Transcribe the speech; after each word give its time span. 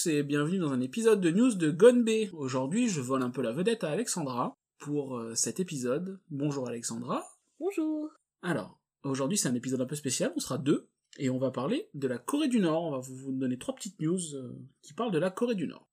tous 0.00 0.10
et 0.10 0.22
bienvenue 0.22 0.58
dans 0.58 0.72
un 0.72 0.80
épisode 0.80 1.20
de 1.20 1.30
news 1.30 1.54
de 1.54 1.70
Gonbe. 1.70 2.08
Aujourd'hui, 2.32 2.88
je 2.88 3.00
vole 3.00 3.22
un 3.22 3.30
peu 3.30 3.42
la 3.42 3.52
vedette 3.52 3.84
à 3.84 3.90
Alexandra 3.90 4.56
pour 4.78 5.16
euh, 5.16 5.34
cet 5.34 5.58
épisode. 5.58 6.20
Bonjour 6.30 6.68
Alexandra. 6.68 7.24
Bonjour. 7.58 8.08
Alors, 8.42 8.78
aujourd'hui 9.02 9.36
c'est 9.36 9.48
un 9.48 9.54
épisode 9.54 9.80
un 9.80 9.86
peu 9.86 9.96
spécial, 9.96 10.32
on 10.36 10.40
sera 10.40 10.58
deux 10.58 10.88
et 11.18 11.28
on 11.28 11.38
va 11.38 11.50
parler 11.50 11.88
de 11.94 12.06
la 12.08 12.18
Corée 12.18 12.48
du 12.48 12.60
Nord. 12.60 12.84
On 12.84 12.90
va 12.92 12.98
vous 12.98 13.32
donner 13.32 13.58
trois 13.58 13.74
petites 13.74 14.00
news 14.00 14.20
euh, 14.34 14.52
qui 14.82 14.92
parlent 14.92 15.12
de 15.12 15.18
la 15.18 15.30
Corée 15.30 15.54
du 15.54 15.66
Nord. 15.66 15.88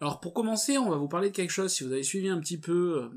Alors 0.00 0.20
pour 0.20 0.32
commencer, 0.32 0.78
on 0.78 0.88
va 0.88 0.96
vous 0.96 1.08
parler 1.08 1.30
de 1.30 1.34
quelque 1.34 1.50
chose, 1.50 1.72
si 1.72 1.84
vous 1.84 1.92
avez 1.92 2.04
suivi 2.04 2.28
un 2.28 2.40
petit 2.40 2.58
peu, 2.58 3.02
euh, 3.02 3.08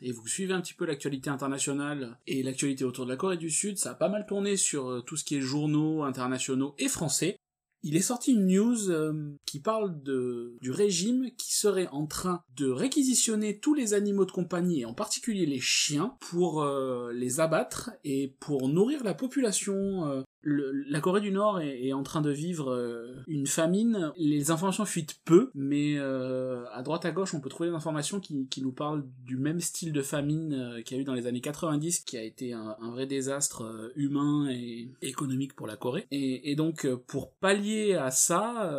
et 0.00 0.12
vous 0.12 0.26
suivez 0.26 0.54
un 0.54 0.60
petit 0.60 0.74
peu 0.74 0.86
l'actualité 0.86 1.30
internationale 1.30 2.18
et 2.26 2.42
l'actualité 2.42 2.84
autour 2.84 3.04
de 3.04 3.10
la 3.10 3.16
Corée 3.16 3.36
du 3.36 3.50
Sud, 3.50 3.78
ça 3.78 3.92
a 3.92 3.94
pas 3.94 4.08
mal 4.08 4.26
tourné 4.26 4.56
sur 4.56 5.04
tout 5.04 5.16
ce 5.16 5.24
qui 5.24 5.36
est 5.36 5.40
journaux 5.40 6.04
internationaux 6.04 6.74
et 6.78 6.88
français. 6.88 7.37
Il 7.82 7.96
est 7.96 8.02
sorti 8.02 8.32
une 8.32 8.46
news 8.46 8.90
euh, 8.90 9.36
qui 9.46 9.60
parle 9.60 10.02
du 10.02 10.70
régime 10.70 11.30
qui 11.36 11.54
serait 11.54 11.88
en 11.92 12.06
train 12.06 12.42
de 12.56 12.68
réquisitionner 12.68 13.58
tous 13.58 13.74
les 13.74 13.94
animaux 13.94 14.24
de 14.24 14.32
compagnie, 14.32 14.80
et 14.80 14.84
en 14.84 14.94
particulier 14.94 15.46
les 15.46 15.60
chiens, 15.60 16.16
pour 16.20 16.62
euh, 16.62 17.12
les 17.12 17.40
abattre 17.40 17.90
et 18.04 18.34
pour 18.40 18.68
nourrir 18.68 19.04
la 19.04 19.14
population 19.14 20.06
euh, 20.06 20.22
le- 20.40 20.72
la 20.88 21.00
Corée 21.00 21.20
du 21.20 21.30
Nord 21.30 21.60
est, 21.60 21.86
est 21.86 21.92
en 21.92 22.02
train 22.02 22.20
de 22.20 22.30
vivre 22.30 22.70
euh, 22.72 23.14
une 23.26 23.46
famine. 23.46 24.12
Les 24.16 24.50
informations 24.50 24.84
fuitent 24.84 25.16
peu, 25.24 25.50
mais 25.54 25.94
euh, 25.98 26.64
à 26.72 26.82
droite 26.82 27.04
à 27.04 27.10
gauche, 27.10 27.34
on 27.34 27.40
peut 27.40 27.48
trouver 27.48 27.68
des 27.70 27.74
informations 27.74 28.20
qui, 28.20 28.46
qui 28.48 28.62
nous 28.62 28.72
parlent 28.72 29.04
du 29.24 29.36
même 29.36 29.60
style 29.60 29.92
de 29.92 30.02
famine 30.02 30.52
euh, 30.54 30.82
qu'il 30.82 30.96
y 30.96 31.00
a 31.00 31.02
eu 31.02 31.04
dans 31.04 31.14
les 31.14 31.26
années 31.26 31.40
90, 31.40 32.00
qui 32.00 32.16
a 32.16 32.22
été 32.22 32.52
un, 32.52 32.76
un 32.80 32.90
vrai 32.90 33.06
désastre 33.06 33.62
euh, 33.62 33.92
humain 33.96 34.48
et 34.50 34.90
économique 35.02 35.54
pour 35.54 35.66
la 35.66 35.76
Corée. 35.76 36.06
Et, 36.10 36.50
et 36.50 36.56
donc, 36.56 36.84
euh, 36.86 36.96
pour 36.96 37.32
pallier 37.32 37.94
à 37.94 38.10
ça, 38.10 38.70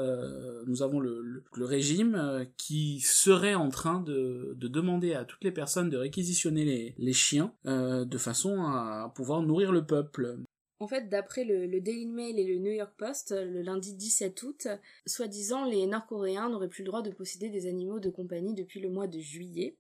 nous 0.68 0.82
avons 0.82 1.00
le, 1.00 1.22
le- 1.22 1.44
le 1.56 1.66
régime 1.66 2.46
qui 2.58 3.00
serait 3.02 3.56
en 3.56 3.70
train 3.70 4.00
de, 4.02 4.54
de 4.58 4.68
demander 4.68 5.14
à 5.14 5.26
toutes 5.26 5.44
les 5.44 5.52
personnes 5.52 5.90
de 5.90 5.98
réquisitionner 5.98 6.64
les, 6.66 6.96
les 6.98 7.14
chiens 7.14 7.52
de 7.66 8.18
façon 8.18 8.62
à 8.64 9.12
pouvoir 9.16 9.42
nourrir 9.42 9.72
le 9.72 9.86
peuple. 9.86 10.38
En 10.80 10.88
fait, 10.88 11.10
d'après 11.10 11.44
le, 11.44 11.68
Daily 11.82 12.06
Mail 12.06 12.40
et 12.40 12.46
le 12.46 12.60
New 12.60 12.72
York 12.72 12.94
Post, 12.98 13.32
le 13.32 13.62
lundi 13.62 13.96
17 13.96 14.42
août, 14.44 14.68
soi-disant, 15.06 15.66
les 15.66 15.86
Nord-Coréens 15.86 16.50
n'auraient 16.50 16.70
plus 16.70 16.84
le 16.84 16.88
droit 16.88 17.02
de 17.02 17.12
posséder 17.12 17.50
des 17.50 17.68
animaux 17.68 18.00
de 18.00 18.10
compagnie 18.10 18.54
depuis 18.54 18.80
le 18.80 18.90
mois 18.90 19.08
de 19.08 19.20
juillet. 19.20 19.76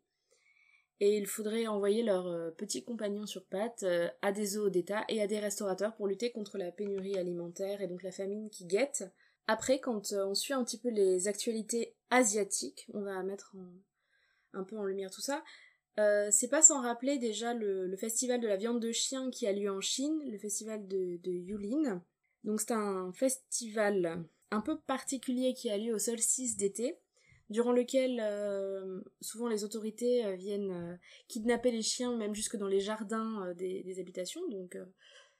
Et 1.02 1.17
il 1.17 1.28
faudrait 1.28 1.67
envoyer 1.67 2.03
leurs 2.03 2.28
euh, 2.28 2.52
petits 2.52 2.83
compagnons 2.83 3.25
sur 3.25 3.45
pattes 3.45 3.83
euh, 3.83 4.09
à 4.22 4.33
des 4.33 4.45
zoos 4.45 4.69
d'État 4.69 5.06
et 5.08 5.22
à 5.22 5.28
des 5.28 5.39
restaurateurs 5.39 5.95
pour 5.95 6.08
lutter 6.08 6.31
contre 6.31 6.58
la 6.58 6.72
pénurie 6.72 7.17
alimentaire 7.17 7.81
et 7.81 7.88
donc 7.88 8.03
la 8.03 8.11
famine 8.11 8.50
qui 8.50 8.66
guette. 8.66 9.06
Après, 9.47 9.80
quand 9.80 10.11
euh, 10.11 10.25
on 10.25 10.36
suit 10.36 10.53
un 10.53 10.63
petit 10.63 10.78
peu 10.78 10.89
les 10.89 11.30
actualités 11.30 11.95
asiatiques, 12.09 12.88
on 12.94 13.02
va 13.02 13.23
mettre 13.23 13.56
un 14.53 14.63
peu 14.63 14.78
en 14.78 14.84
lumière 14.84 15.09
tout 15.09 15.22
ça, 15.22 15.41
euh, 16.00 16.30
c'est 16.31 16.47
pas 16.47 16.61
sans 16.61 16.81
rappeler 16.81 17.17
déjà 17.17 17.53
le, 17.53 17.95
festival 17.97 18.39
de 18.39 18.47
la 18.47 18.55
viande 18.55 18.80
de 18.80 18.92
chien 18.92 19.30
qui 19.30 19.47
a 19.47 19.52
lieu 19.52 19.69
en 19.69 19.81
Chine, 19.81 20.22
le 20.25 20.38
festival 20.38 20.88
de, 20.88 21.19
Yulin. 21.25 22.01
Donc 22.46 22.62
c'est 22.62 22.72
un 22.72 23.12
festival 23.12 24.24
un 24.51 24.62
peu 24.62 24.79
particulier 24.79 25.53
qui 25.53 25.69
a 25.69 25.78
lieu 25.78 25.94
au 25.94 26.00
solstice 26.00 26.56
d'été, 26.56 26.97
durant 27.50 27.74
lequel 27.74 28.22
euh, 28.24 29.01
souvent 29.19 29.50
les 29.50 29.63
autorités 29.66 30.25
euh, 30.25 30.35
viennent 30.35 30.97
kidnapper 31.28 31.72
les 31.72 31.81
chiens 31.81 32.16
même 32.16 32.34
jusque 32.34 32.56
dans 32.56 32.68
les 32.68 32.79
jardins 32.79 33.53
des, 33.57 34.00
habitations. 34.00 34.47
Donc 34.50 34.78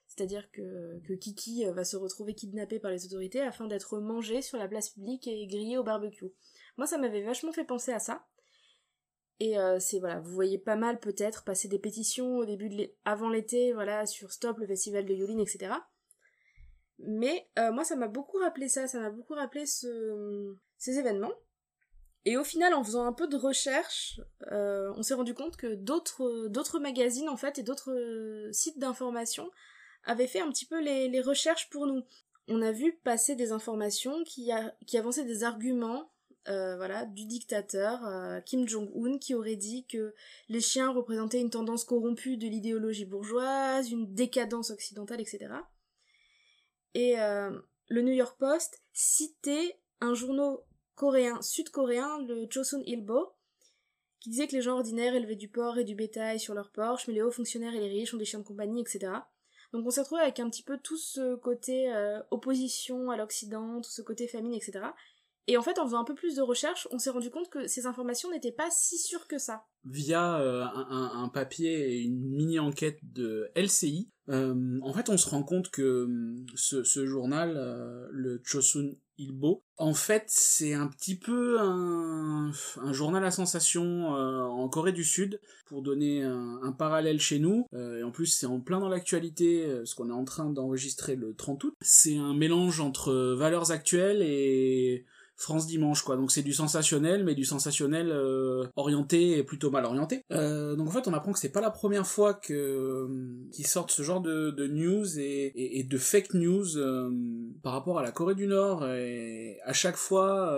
c'est-à-dire 0.08 0.52
que, 0.52 1.00
que 1.08 1.14
Kiki 1.14 1.66
va 1.68 1.86
se 1.86 1.96
retrouver 1.96 2.34
kidnappé 2.34 2.80
par 2.80 2.92
les 2.92 3.06
autorités 3.06 3.42
afin 3.42 3.68
d'être 3.68 4.00
mangé 4.00 4.42
sur 4.42 4.58
la 4.58 4.68
place 4.68 4.90
publique 4.90 5.28
et 5.28 5.48
grillé 5.48 5.78
au 5.78 5.84
barbecue. 5.84 6.34
Moi 6.78 6.86
ça 6.86 6.98
m'avait 6.98 7.24
vachement 7.24 7.54
fait 7.54 7.64
penser 7.66 7.94
à 7.94 8.00
ça. 8.00 8.26
Et 9.40 9.58
euh, 9.58 9.80
c'est 9.80 10.00
voilà, 10.00 10.20
vous 10.20 10.34
voyez 10.34 10.58
pas 10.58 10.76
mal 10.76 11.00
peut-être 11.00 11.44
passer 11.44 11.68
des 11.68 11.80
pétitions 11.80 12.38
au 12.38 12.46
début 12.46 12.70
de 12.70 12.90
avant 13.06 13.30
l'été, 13.30 13.72
voilà, 13.74 14.06
sur 14.06 14.32
Stop 14.32 14.58
le 14.58 14.68
festival 14.68 15.06
de 15.06 15.14
Yulin, 15.14 15.40
etc. 15.40 15.74
Mais 17.00 17.48
euh, 17.58 17.72
moi 17.72 17.86
ça 17.86 17.96
m'a 17.96 18.10
beaucoup 18.10 18.38
rappelé 18.38 18.68
ça, 18.68 18.88
ça 18.88 19.00
m'a 19.00 19.10
beaucoup 19.10 19.34
rappelé 19.34 19.66
ce, 19.66 20.56
ces 20.78 21.00
événements. 21.00 21.32
Et 22.26 22.36
au 22.36 22.44
final, 22.44 22.74
en 22.74 22.84
faisant 22.84 23.06
un 23.06 23.14
peu 23.14 23.28
de 23.28 23.38
recherche, 23.38 24.20
euh, 24.52 24.92
on 24.98 25.04
s'est 25.04 25.14
rendu 25.14 25.34
compte 25.34 25.56
que 25.56 25.74
d'autres 25.74 26.48
d'autres 26.48 26.80
magazines 26.80 27.30
en 27.30 27.38
fait 27.38 27.58
et 27.58 27.64
d'autres 27.64 28.50
sites 28.52 28.78
d'information 28.78 29.50
avaient 30.04 30.28
fait 30.28 30.42
un 30.42 30.50
petit 30.50 30.66
peu 30.66 30.82
les, 30.82 31.08
les 31.08 31.22
recherches 31.22 31.70
pour 31.70 31.88
nous. 31.88 32.04
On 32.50 32.62
a 32.62 32.74
vu 32.74 32.94
passer 33.04 33.36
des 33.36 33.54
informations 33.54 34.24
qui, 34.24 34.52
a, 34.52 34.76
qui 34.86 34.98
avançaient 34.98 35.24
des 35.24 35.44
arguments 35.44 36.12
euh, 36.50 36.78
voilà, 36.78 37.06
du 37.06 37.26
dictateur 37.26 38.04
euh, 38.08 38.42
Kim 38.42 38.68
Jong-un 38.68 39.20
qui 39.20 39.36
aurait 39.36 39.56
dit 39.56 39.86
que 39.86 40.16
les 40.48 40.62
chiens 40.62 40.92
représentaient 40.92 41.40
une 41.40 41.52
tendance 41.52 41.84
corrompue 41.84 42.38
de 42.38 42.48
l'idéologie 42.48 43.06
bourgeoise, 43.06 43.92
une 43.92 44.16
décadence 44.16 44.72
occidentale, 44.72 45.22
etc. 45.22 45.48
Et 46.96 47.20
euh, 47.20 47.52
le 47.90 48.02
New 48.02 48.14
York 48.14 48.36
Post 48.40 48.82
citait 48.94 49.80
un 50.02 50.16
journal 50.16 50.58
coréen, 50.96 51.40
sud-coréen, 51.44 52.26
le 52.28 52.48
Chosun 52.50 52.82
Ilbo, 52.88 53.36
qui 54.20 54.32
disait 54.32 54.48
que 54.48 54.56
les 54.56 54.64
gens 54.64 54.74
ordinaires 54.74 55.14
élevaient 55.14 55.36
du 55.36 55.50
porc 55.50 55.78
et 55.78 55.84
du 55.84 55.94
bétail 55.94 56.40
sur 56.40 56.56
leur 56.56 56.72
porche, 56.72 57.08
mais 57.08 57.14
les 57.14 57.22
hauts 57.22 57.32
fonctionnaires 57.32 57.76
et 57.76 57.80
les 57.80 57.90
riches 57.90 58.14
ont 58.16 58.18
des 58.18 58.26
chiens 58.26 58.40
de 58.40 58.44
compagnie, 58.44 58.82
etc. 58.82 59.12
Donc 59.72 59.86
on 59.86 59.92
s'est 59.92 60.02
retrouvé 60.02 60.22
avec 60.22 60.40
un 60.40 60.50
petit 60.50 60.64
peu 60.64 60.80
tout 60.80 60.98
ce 60.98 61.36
côté 61.36 61.94
opposition 62.32 63.12
à 63.12 63.18
l'Occident, 63.18 63.82
tout 63.82 63.92
ce 63.92 64.02
côté 64.02 64.28
famine, 64.28 64.56
etc. 64.56 64.82
Et 65.50 65.58
en 65.58 65.64
fait, 65.64 65.80
en 65.80 65.86
faisant 65.86 66.02
un 66.02 66.04
peu 66.04 66.14
plus 66.14 66.36
de 66.36 66.44
recherche, 66.44 66.88
on 66.92 67.00
s'est 67.00 67.10
rendu 67.10 67.32
compte 67.32 67.50
que 67.50 67.66
ces 67.66 67.88
informations 67.88 68.30
n'étaient 68.30 68.52
pas 68.52 68.70
si 68.70 69.00
sûres 69.00 69.28
que 69.28 69.40
ça. 69.40 69.66
via 69.84 70.40
euh, 70.40 70.64
un, 70.64 71.28
papier 71.28 71.92
et 71.92 72.02
une 72.02 72.20
mini-enquête 72.30 73.00
de 73.02 73.50
LCI, 73.56 74.12
euh, 74.30 74.80
en 74.82 74.94
fait, 74.94 75.10
on 75.10 75.18
se 75.18 75.30
rend 75.30 75.44
compte 75.44 75.72
que 75.72 75.82
euh, 75.82 76.46
ce, 76.56 77.06
journal, 77.06 77.56
euh, 77.58 78.08
le 78.12 78.42
Chosun 78.44 78.96
Ilbo, 79.18 79.64
en 79.78 79.94
fait, 79.94 80.26
c'est 80.28 80.74
un 80.74 80.88
petit 80.88 81.18
peu 81.18 81.60
un, 81.60 82.52
journal 82.92 83.26
à 83.26 83.32
sensation 83.32 84.08
en 84.10 84.70
Corée 84.70 84.92
du 84.92 85.04
Sud, 85.04 85.42
pour 85.66 85.82
donner 85.82 86.24
un, 86.24 86.72
parallèle 86.72 87.20
chez 87.20 87.40
nous. 87.40 87.66
Et 87.74 88.04
en 88.04 88.12
plus, 88.12 88.28
c'est 88.28 88.46
en 88.46 88.62
plein 88.62 88.80
dans 88.80 88.88
l'actualité, 88.88 89.82
ce 89.84 89.94
qu'on 89.96 90.10
est 90.10 90.14
en 90.14 90.24
train 90.24 90.50
d'enregistrer 90.50 91.18
le 91.18 91.34
30 91.34 91.64
août. 91.66 91.74
C'est 91.82 92.18
un 92.18 92.34
mélange 92.34 92.80
entre 92.80 93.34
valeurs 93.34 93.72
actuelles 93.72 94.22
et 94.22 95.06
France 95.40 95.68
Dimanche 95.68 96.04
quoi. 96.04 96.18
Donc 96.18 96.32
c'est 96.32 96.44
du 96.44 96.54
sensationnel, 96.54 97.24
mais 97.24 97.34
du 97.34 97.46
sensationnel 97.46 98.12
euh, 98.12 98.66
orienté 98.76 99.38
et 99.38 99.44
plutôt 99.44 99.72
mal 99.72 99.86
orienté. 99.86 100.22
Euh, 100.34 100.76
donc 100.76 100.90
en 100.90 100.92
fait 100.92 101.08
on 101.08 101.14
apprend 101.14 101.32
que 101.32 101.40
c'est 101.40 101.52
pas 101.52 101.62
la 101.62 101.72
première 101.72 102.06
fois 102.06 102.34
que 102.34 102.54
euh, 102.54 103.08
qu'ils 103.54 103.66
sortent 103.66 103.92
ce 103.92 104.04
genre 104.04 104.20
de, 104.20 104.68
news 104.68 105.18
et, 105.18 105.80
et, 105.80 105.84
de 105.84 105.98
fake 105.98 106.34
news 106.34 106.78
euh, 106.78 107.10
par 107.64 107.72
rapport 107.72 108.00
à 108.00 108.04
la 108.04 108.12
Corée 108.12 108.36
du 108.36 108.48
Nord. 108.48 108.86
Et 108.86 109.58
à 109.64 109.72
chaque 109.72 109.96
fois 109.96 110.54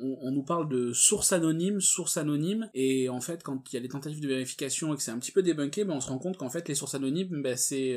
on, 0.00 0.32
nous 0.32 0.42
parle 0.42 0.68
de 0.68 0.92
sources 0.92 1.32
anonymes, 1.32 1.80
sources 1.80 2.16
anonymes. 2.16 2.68
Et 2.74 3.08
en 3.08 3.20
fait 3.20 3.44
quand 3.44 3.72
il 3.72 3.76
y 3.76 3.78
a 3.78 3.80
des 3.80 3.88
tentatives 3.88 4.20
de 4.20 4.28
vérification 4.28 4.92
et 4.92 4.96
que 4.96 5.02
c'est 5.04 5.12
un 5.12 5.18
petit 5.20 5.32
peu 5.32 5.42
débunké, 5.42 5.84
ben 5.84 5.94
on 5.94 6.00
se 6.00 6.08
rend 6.08 6.18
compte 6.18 6.36
qu'en 6.36 6.50
fait 6.50 6.68
les 6.68 6.74
sources 6.74 6.96
anonymes, 6.96 7.42
ben 7.42 7.56
c'est 7.56 7.96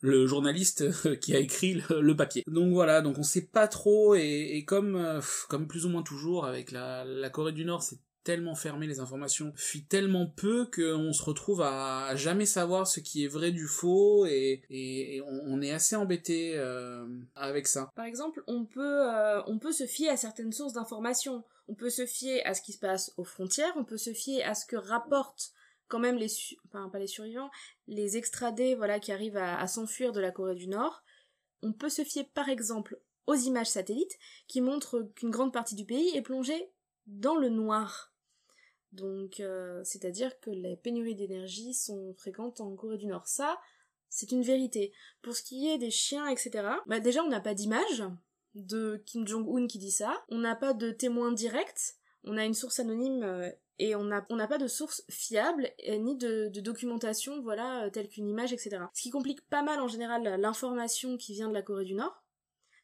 le 0.00 0.26
journaliste 0.26 1.18
qui 1.20 1.34
a 1.34 1.38
écrit 1.38 1.82
le, 1.90 2.16
papier. 2.16 2.44
Donc 2.46 2.72
voilà, 2.72 3.00
donc 3.00 3.18
on 3.18 3.22
sait 3.22 3.46
pas 3.46 3.68
trop 3.68 4.14
et, 4.14 4.64
comme 4.66 4.96
euh, 4.96 5.20
comme 5.48 5.66
plus 5.66 5.86
ou 5.86 5.88
moins 5.88 6.02
toujours 6.02 6.46
avec 6.46 6.72
la, 6.72 7.04
la 7.04 7.30
Corée 7.30 7.52
du 7.52 7.64
Nord, 7.64 7.82
c'est 7.82 7.98
tellement 8.28 8.54
fermé, 8.54 8.86
les 8.86 9.00
informations 9.00 9.54
fuient 9.56 9.86
tellement 9.86 10.26
peu 10.26 10.66
qu'on 10.66 11.14
se 11.14 11.22
retrouve 11.22 11.62
à, 11.62 12.14
jamais 12.14 12.44
savoir 12.44 12.86
ce 12.86 13.00
qui 13.00 13.24
est 13.24 13.26
vrai 13.26 13.52
du 13.52 13.66
faux 13.66 14.26
et, 14.26 14.60
et, 14.68 15.22
on, 15.26 15.62
est 15.62 15.72
assez 15.72 15.96
embêté 15.96 16.52
euh, 16.56 17.06
avec 17.34 17.66
ça. 17.66 17.90
Par 17.96 18.04
exemple, 18.04 18.42
on 18.46 18.66
peut, 18.66 19.10
euh, 19.10 19.40
on 19.46 19.58
peut 19.58 19.72
se 19.72 19.86
fier 19.86 20.10
à 20.10 20.18
certaines 20.18 20.52
sources 20.52 20.74
d'informations. 20.74 21.42
On 21.68 21.74
peut 21.74 21.88
se 21.88 22.04
fier 22.04 22.44
à 22.44 22.52
ce 22.52 22.60
qui 22.60 22.74
se 22.74 22.78
passe 22.78 23.14
aux 23.16 23.24
frontières, 23.24 23.72
on 23.76 23.84
peut 23.84 23.96
se 23.96 24.12
fier 24.12 24.42
à 24.42 24.54
ce 24.54 24.66
que 24.66 24.76
rapportent 24.76 25.52
quand 25.88 25.98
même 25.98 26.16
les, 26.16 26.28
enfin 26.66 26.88
pas 26.88 26.98
les 26.98 27.06
survivants, 27.06 27.50
les 27.86 28.16
extradés, 28.16 28.74
voilà, 28.74 29.00
qui 29.00 29.12
arrivent 29.12 29.36
à, 29.36 29.58
à 29.58 29.66
s'enfuir 29.66 30.12
de 30.12 30.20
la 30.20 30.30
Corée 30.30 30.54
du 30.54 30.68
Nord. 30.68 31.02
On 31.62 31.72
peut 31.72 31.88
se 31.88 32.04
fier 32.04 32.24
par 32.34 32.48
exemple 32.48 33.00
aux 33.26 33.34
images 33.34 33.68
satellites 33.68 34.18
qui 34.46 34.60
montrent 34.60 35.02
qu'une 35.14 35.30
grande 35.30 35.52
partie 35.52 35.74
du 35.74 35.84
pays 35.84 36.16
est 36.16 36.22
plongée 36.22 36.70
dans 37.06 37.36
le 37.36 37.48
noir. 37.48 38.12
Donc, 38.92 39.40
euh, 39.40 39.82
c'est-à-dire 39.84 40.38
que 40.40 40.50
les 40.50 40.76
pénuries 40.76 41.14
d'énergie 41.14 41.74
sont 41.74 42.14
fréquentes 42.14 42.60
en 42.60 42.74
Corée 42.74 42.96
du 42.96 43.06
Nord. 43.06 43.26
Ça, 43.26 43.58
c'est 44.08 44.32
une 44.32 44.42
vérité. 44.42 44.92
Pour 45.20 45.34
ce 45.36 45.42
qui 45.42 45.68
est 45.68 45.78
des 45.78 45.90
chiens, 45.90 46.26
etc., 46.28 46.68
bah 46.86 47.00
déjà, 47.00 47.22
on 47.22 47.28
n'a 47.28 47.40
pas 47.40 47.54
d'image 47.54 48.02
de 48.54 49.02
Kim 49.04 49.26
Jong-un 49.26 49.66
qui 49.66 49.78
dit 49.78 49.90
ça. 49.90 50.24
On 50.30 50.38
n'a 50.38 50.56
pas 50.56 50.72
de 50.72 50.90
témoin 50.90 51.32
direct. 51.32 51.97
On 52.24 52.36
a 52.36 52.44
une 52.44 52.54
source 52.54 52.80
anonyme 52.80 53.22
euh, 53.22 53.50
et 53.78 53.94
on 53.94 54.04
n'a 54.04 54.26
on 54.28 54.46
pas 54.46 54.58
de 54.58 54.66
source 54.66 55.04
fiable 55.08 55.70
ni 55.86 56.16
de, 56.16 56.50
documentation, 56.60 57.40
voilà, 57.40 57.84
euh, 57.84 57.90
telle 57.90 58.08
qu'une 58.08 58.28
image, 58.28 58.52
etc. 58.52 58.78
Ce 58.92 59.02
qui 59.02 59.10
complique 59.10 59.46
pas 59.48 59.62
mal 59.62 59.80
en 59.80 59.88
général 59.88 60.22
l'information 60.40 61.16
qui 61.16 61.34
vient 61.34 61.48
de 61.48 61.54
la 61.54 61.62
Corée 61.62 61.84
du 61.84 61.94
Nord. 61.94 62.22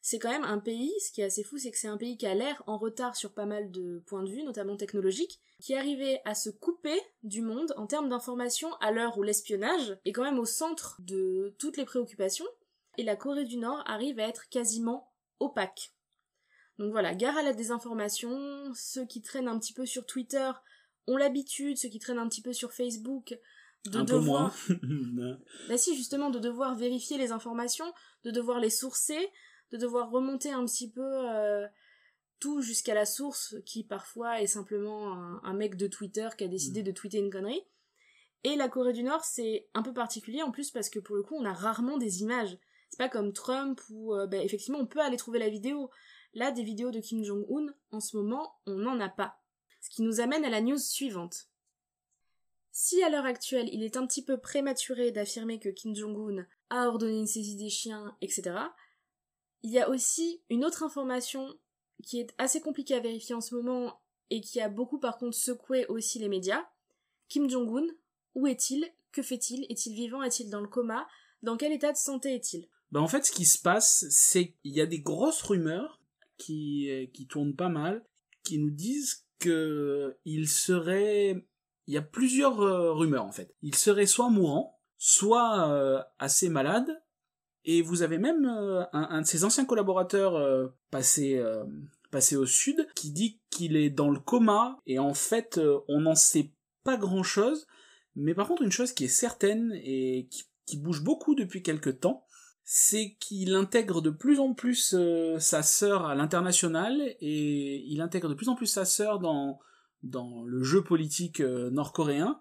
c'est 0.03 0.19
quand 0.19 0.31
même 0.31 0.45
un 0.45 0.59
pays, 0.59 0.93
ce 1.01 1.11
qui 1.11 1.21
est 1.21 1.25
assez 1.25 1.43
fou, 1.43 1.59
c'est 1.59 1.71
que 1.71 1.79
c'est 1.79 1.89
un 1.89 1.97
pays 1.97 2.17
qui 2.17 2.27
a 2.27 2.35
l'air 2.35 2.63
en 2.67 2.79
retard 2.79 3.17
sur 3.17 3.33
pas 3.33 3.47
mal 3.47 3.71
de 3.71 4.03
points 4.07 4.23
de 4.23 4.31
vue, 4.31 4.45
notamment 4.45 4.77
technologiques, 4.77 5.41
qui 5.61 5.75
arrivé 5.75 6.21
à 6.25 6.35
se 6.35 6.51
couper 6.51 7.01
du 7.23 7.43
monde 7.43 7.73
en 7.77 7.87
termes 7.87 8.09
d'information 8.09 8.73
à 8.81 8.93
l'heure 8.93 9.19
où 9.19 9.23
l'espionnage 9.23 9.99
est 10.05 10.13
quand 10.13 10.25
même 10.25 10.39
au 10.39 10.45
centre 10.45 10.97
de 11.01 11.55
toutes 11.59 11.77
les 11.77 11.87
préoccupations, 11.87 12.47
et 12.99 13.03
la 13.03 13.17
Corée 13.17 13.45
du 13.45 13.57
Nord 13.57 13.83
arrive 13.87 14.21
à 14.21 14.29
être 14.29 14.49
quasiment 14.49 15.11
opaque. 15.41 15.94
Donc 16.79 16.91
voilà, 16.91 17.15
gare 17.15 17.37
à 17.37 17.43
la 17.43 17.53
désinformation, 17.53 18.73
ceux 18.75 19.07
qui 19.07 19.23
traînent 19.23 19.49
un 19.49 19.59
petit 19.59 19.73
peu 19.73 19.87
sur 19.87 20.05
Twitter 20.07 20.51
ont 21.07 21.17
l'habitude, 21.17 21.77
ceux 21.77 21.89
qui 21.89 21.99
traînent 21.99 22.19
un 22.19 22.29
petit 22.29 22.43
peu 22.43 22.53
sur 22.53 22.73
Facebook, 22.73 23.39
de 23.87 23.99
un 23.99 24.05
devoir... 24.05 24.55
peu 24.67 24.77
moins. 24.87 25.39
bah 25.69 25.77
si, 25.77 25.97
justement, 25.97 26.31
de 26.31 26.39
devoir 26.39 26.75
vérifier 26.75 27.19
les 27.19 27.33
informations, 27.33 27.93
de 28.25 28.31
devoir 28.31 28.59
les 28.59 28.71
sourcer, 28.71 29.31
de 29.71 29.77
devoir 29.77 30.11
remonter 30.11 30.51
un 30.51 30.65
petit 30.65 30.91
peu 30.91 31.03
euh, 31.03 31.67
tout 32.41 32.61
jusqu'à 32.61 32.95
la 32.95 33.07
source, 33.07 33.57
qui 33.67 33.85
parfois 33.85 34.41
est 34.41 34.47
simplement 34.47 35.13
un, 35.43 35.55
mec 35.55 35.77
de 35.77 35.87
Twitter 35.87 36.29
qui 36.37 36.45
a 36.45 36.49
décidé 36.49 36.81
mm. 36.81 36.85
de 36.85 36.93
tweeter 36.93 37.19
une 37.19 37.31
connerie. 37.31 37.63
Et 38.43 38.57
la 38.57 38.69
Corée 38.69 38.93
du 38.93 39.03
Nord, 39.03 39.25
c'est 39.25 39.69
un 39.75 39.83
peu 39.83 39.95
particulier 39.95 40.43
en 40.43 40.51
plus 40.51 40.71
parce 40.71 40.91
que 40.91 40.99
pour 40.99 41.17
le 41.17 41.23
coup, 41.23 41.35
on 41.37 41.45
a 41.45 41.53
rarement 41.53 41.97
des 41.97 42.21
images. 42.21 42.59
C'est 42.91 42.99
pas 42.99 43.09
comme 43.09 43.33
Trump 43.33 43.81
où, 43.91 44.15
euh, 44.15 44.27
bah, 44.27 44.37
effectivement, 44.37 44.79
on 44.79 44.87
peut 44.87 45.01
aller 45.01 45.17
trouver 45.17 45.39
la 45.39 45.49
vidéo. 45.49 45.91
Là, 46.35 46.51
des 46.51 46.65
vidéos 46.65 46.91
de 46.91 47.01
Kim 47.01 47.23
Jong-un, 47.23 47.73
en 47.93 48.01
ce 48.01 48.17
moment, 48.17 48.57
on 48.67 48.75
n'en 48.75 48.99
a 49.01 49.09
pas. 49.09 49.41
Ce 49.81 49.89
qui 49.89 50.03
nous 50.03 50.21
amène 50.21 50.45
à 50.45 50.51
la 50.51 50.61
news 50.61 50.79
suivante. 50.79 51.49
Si 52.73 53.03
à 53.05 53.09
l'heure 53.09 53.25
actuelle, 53.25 53.69
il 53.73 53.85
est 53.85 53.97
un 53.97 54.07
petit 54.07 54.25
peu 54.25 54.39
prématuré 54.39 55.13
d'affirmer 55.13 55.61
que 55.61 55.69
Kim 55.69 55.95
Jong-un 55.95 56.45
a 56.71 56.89
ordonné 56.89 57.19
une 57.19 57.27
saisie 57.27 57.57
des 57.57 57.71
chiens, 57.71 58.17
etc., 58.21 58.57
il 59.63 59.71
y 59.71 59.79
a 59.79 59.89
aussi 59.89 60.43
une 60.51 60.65
autre 60.65 60.83
information 60.83 61.49
qui 62.03 62.21
est 62.21 62.35
assez 62.37 62.61
compliquée 62.61 62.95
à 62.95 63.01
vérifier 63.01 63.35
en 63.35 63.41
ce 63.41 63.55
moment 63.55 64.03
et 64.29 64.41
qui 64.41 64.61
a 64.61 64.69
beaucoup 64.69 64.99
par 64.99 65.17
contre 65.17 65.37
secoué 65.37 65.87
aussi 65.87 66.19
les 66.19 66.29
médias. 66.29 66.69
Kim 67.29 67.49
Jong-un, 67.49 67.87
où 68.35 68.47
est-il? 68.47 68.93
Que 69.13 69.23
fait-il? 69.23 69.65
Est-il 69.71 69.95
vivant? 69.95 70.23
Est-il 70.23 70.51
dans 70.51 70.61
le 70.61 70.69
coma? 70.69 71.07
Dans 71.43 71.57
quel 71.57 71.73
état 71.73 71.93
de 71.93 71.97
santé 71.97 72.35
est-il? 72.35 72.69
Ben 72.91 73.01
en 73.01 73.09
fait, 73.09 73.25
ce 73.25 73.33
qui 73.33 73.47
se 73.47 73.59
passe, 73.59 74.05
c'est 74.11 74.53
qu'il 74.53 74.73
y 74.73 74.81
a 74.81 74.87
des 74.87 75.01
grosses 75.01 75.43
rumeurs 75.43 76.01
qui, 76.39 76.91
euh, 76.91 77.07
qui 77.13 77.27
tournent 77.27 77.55
pas 77.55 77.69
mal, 77.69 78.05
qui 78.43 78.59
nous 78.59 78.71
disent 78.71 79.27
que 79.39 80.17
il 80.25 80.49
serait... 80.49 81.47
Il 81.87 81.93
y 81.93 81.99
a 81.99 82.03
plusieurs 82.03 82.61
euh, 82.63 82.93
rumeurs 82.93 83.25
en 83.25 83.33
fait. 83.33 83.55
Il 83.61 83.75
serait 83.75 84.07
soit 84.07 84.31
mourant, 84.31 84.81
soit 84.97 85.69
euh, 85.69 86.03
assez 86.19 86.49
malade, 86.49 87.03
et 87.65 87.83
vous 87.83 88.03
avez 88.03 88.19
même 88.19 88.47
un, 88.93 89.21
de 89.21 89.27
ses 89.27 89.45
anciens 89.45 89.65
collaborateurs 89.65 90.71
passé, 90.91 91.43
passé 92.11 92.37
au 92.37 92.45
sud 92.45 92.87
qui 92.95 93.11
dit 93.11 93.41
qu'il 93.49 93.77
est 93.77 93.89
dans 93.89 94.11
le 94.11 94.21
coma, 94.21 94.83
et 94.87 94.99
en 94.99 95.15
fait 95.15 95.59
on 95.89 96.03
n'en 96.03 96.15
sait 96.15 96.53
pas 96.83 96.99
grand-chose, 96.99 97.67
mais 98.17 98.35
par 98.35 98.49
contre 98.49 98.61
une 98.63 98.71
chose 98.71 98.93
qui 98.93 99.05
est 99.05 99.09
certaine 99.09 99.73
et 99.83 100.29
qui, 100.31 100.45
qui 100.67 100.77
bouge 100.77 101.03
beaucoup 101.03 101.35
depuis 101.35 101.63
quelque 101.63 101.89
temps, 101.89 102.24
c'est 102.65 103.15
qu'il 103.21 103.55
intègre 103.55 104.01
de 104.01 104.09
plus 104.09 104.41
en 104.41 104.55
plus 104.55 104.95
euh, 104.95 105.39
sa 105.39 105.63
sœur 105.63 106.07
à 106.07 106.15
l'international 106.15 106.99
et 107.21 107.85
il 107.87 108.01
intègre 108.01 108.31
de 108.31 108.35
plus 108.35 108.49
en 108.49 108.55
plus 108.55 108.67
sa 108.67 108.87
sœur 108.87 109.21
dans, 109.21 109.61
le 110.03 110.63
jeu 110.63 110.83
politique 110.83 111.41
euh, 111.41 111.71
nord-coréen 111.71 112.41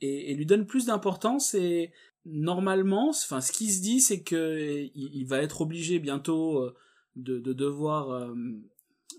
et, 0.00 0.34
lui 0.34 0.46
donne 0.46 0.66
plus 0.66 0.86
d'importance 0.86 1.54
et 1.54 1.92
normalement, 2.24 3.12
ce 3.12 3.52
qui 3.52 3.72
se 3.72 3.82
dit 3.82 4.00
c'est 4.00 4.22
que 4.22 4.88
il, 4.94 5.24
va 5.26 5.38
être 5.38 5.60
obligé 5.62 5.98
bientôt 5.98 6.62
euh, 6.62 6.74
de, 7.16 7.38
de, 7.38 7.52
devoir 7.52 8.34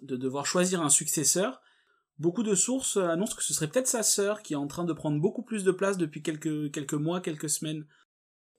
de 0.02 0.16
devoir 0.16 0.46
choisir 0.46 0.82
un 0.82 0.90
successeur. 0.90 1.62
Beaucoup 2.20 2.44
de 2.44 2.56
sources 2.56 2.98
annoncent 2.98 3.36
que 3.36 3.44
ce 3.44 3.54
serait 3.54 3.68
peut-être 3.68 3.88
sa 3.88 4.04
sœur 4.04 4.42
qui 4.44 4.54
est 4.54 4.58
en 4.58 4.68
train 4.68 4.86
de 4.86 4.94
prendre 4.94 5.20
beaucoup 5.20 5.44
plus 5.44 5.64
de 5.64 5.72
place 5.72 5.98
depuis 5.98 6.22
quelques 6.22 6.94
mois, 6.94 7.22
quelques 7.22 7.50
semaines. 7.50 7.86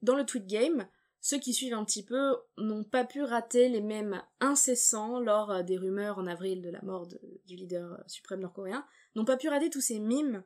Dans 0.02 0.17
le 0.17 0.25
tweet 0.25 0.46
game, 0.46 0.87
ceux 1.20 1.38
qui 1.38 1.53
suivent 1.53 1.75
un 1.75 1.85
petit 1.85 2.05
peu 2.05 2.37
n'ont 2.59 2.85
pas 2.85 3.05
pu 3.05 3.23
rater 3.23 3.69
les 3.69 3.81
mêmes 3.81 4.23
incessants 4.41 5.19
lors 5.20 5.50
euh, 5.50 5.62
des 5.62 5.76
rumeurs 5.76 6.19
en 6.19 6.26
avril 6.26 6.62
de 6.62 6.70
la 6.70 6.81
mort 6.82 7.06
du 7.06 7.56
leader 7.56 7.93
euh, 7.93 8.03
suprême 8.06 8.41
nord-coréen, 8.41 8.87
n'ont 9.17 9.25
pas 9.25 9.37
pu 9.37 9.49
rater 9.49 9.70
tous 9.70 9.81
ces 9.81 9.99
mimes 9.99 10.44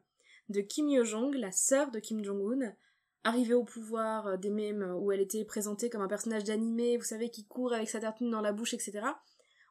de 0.49 0.61
Kim 0.61 0.89
Yo-jong, 0.89 1.35
la 1.35 1.53
sœur 1.53 1.91
de 1.91 1.99
Kim 1.99 2.25
Jong-un, 2.25 2.75
arrivée 3.23 3.55
au 3.55 3.65
pouvoir, 3.65 4.27
euh, 4.27 4.37
des 4.37 4.51
mimes 4.51 4.95
où 4.99 5.13
elle 5.13 5.21
était 5.21 5.45
présentée 5.45 5.91
comme 5.91 6.03
un 6.03 6.09
personnage 6.09 6.45
d'animé, 6.45 6.97
vous 6.97 7.05
savez, 7.05 7.31
qui 7.31 7.45
court 7.45 7.75
avec 7.75 7.91
sa 7.91 8.01
tartine 8.01 8.31
dans 8.31 8.41
la 8.41 8.53
bouche, 8.53 8.75
etc. 8.75 9.03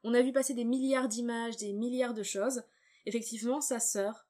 On 0.03 0.13
a 0.13 0.21
vu 0.21 0.31
passer 0.31 0.53
des 0.53 0.65
milliards 0.65 1.07
d'images, 1.07 1.57
des 1.57 1.73
milliards 1.73 2.13
de 2.13 2.23
choses. 2.23 2.63
Effectivement, 3.05 3.59
sa 3.59 3.79
sœur, 3.79 4.27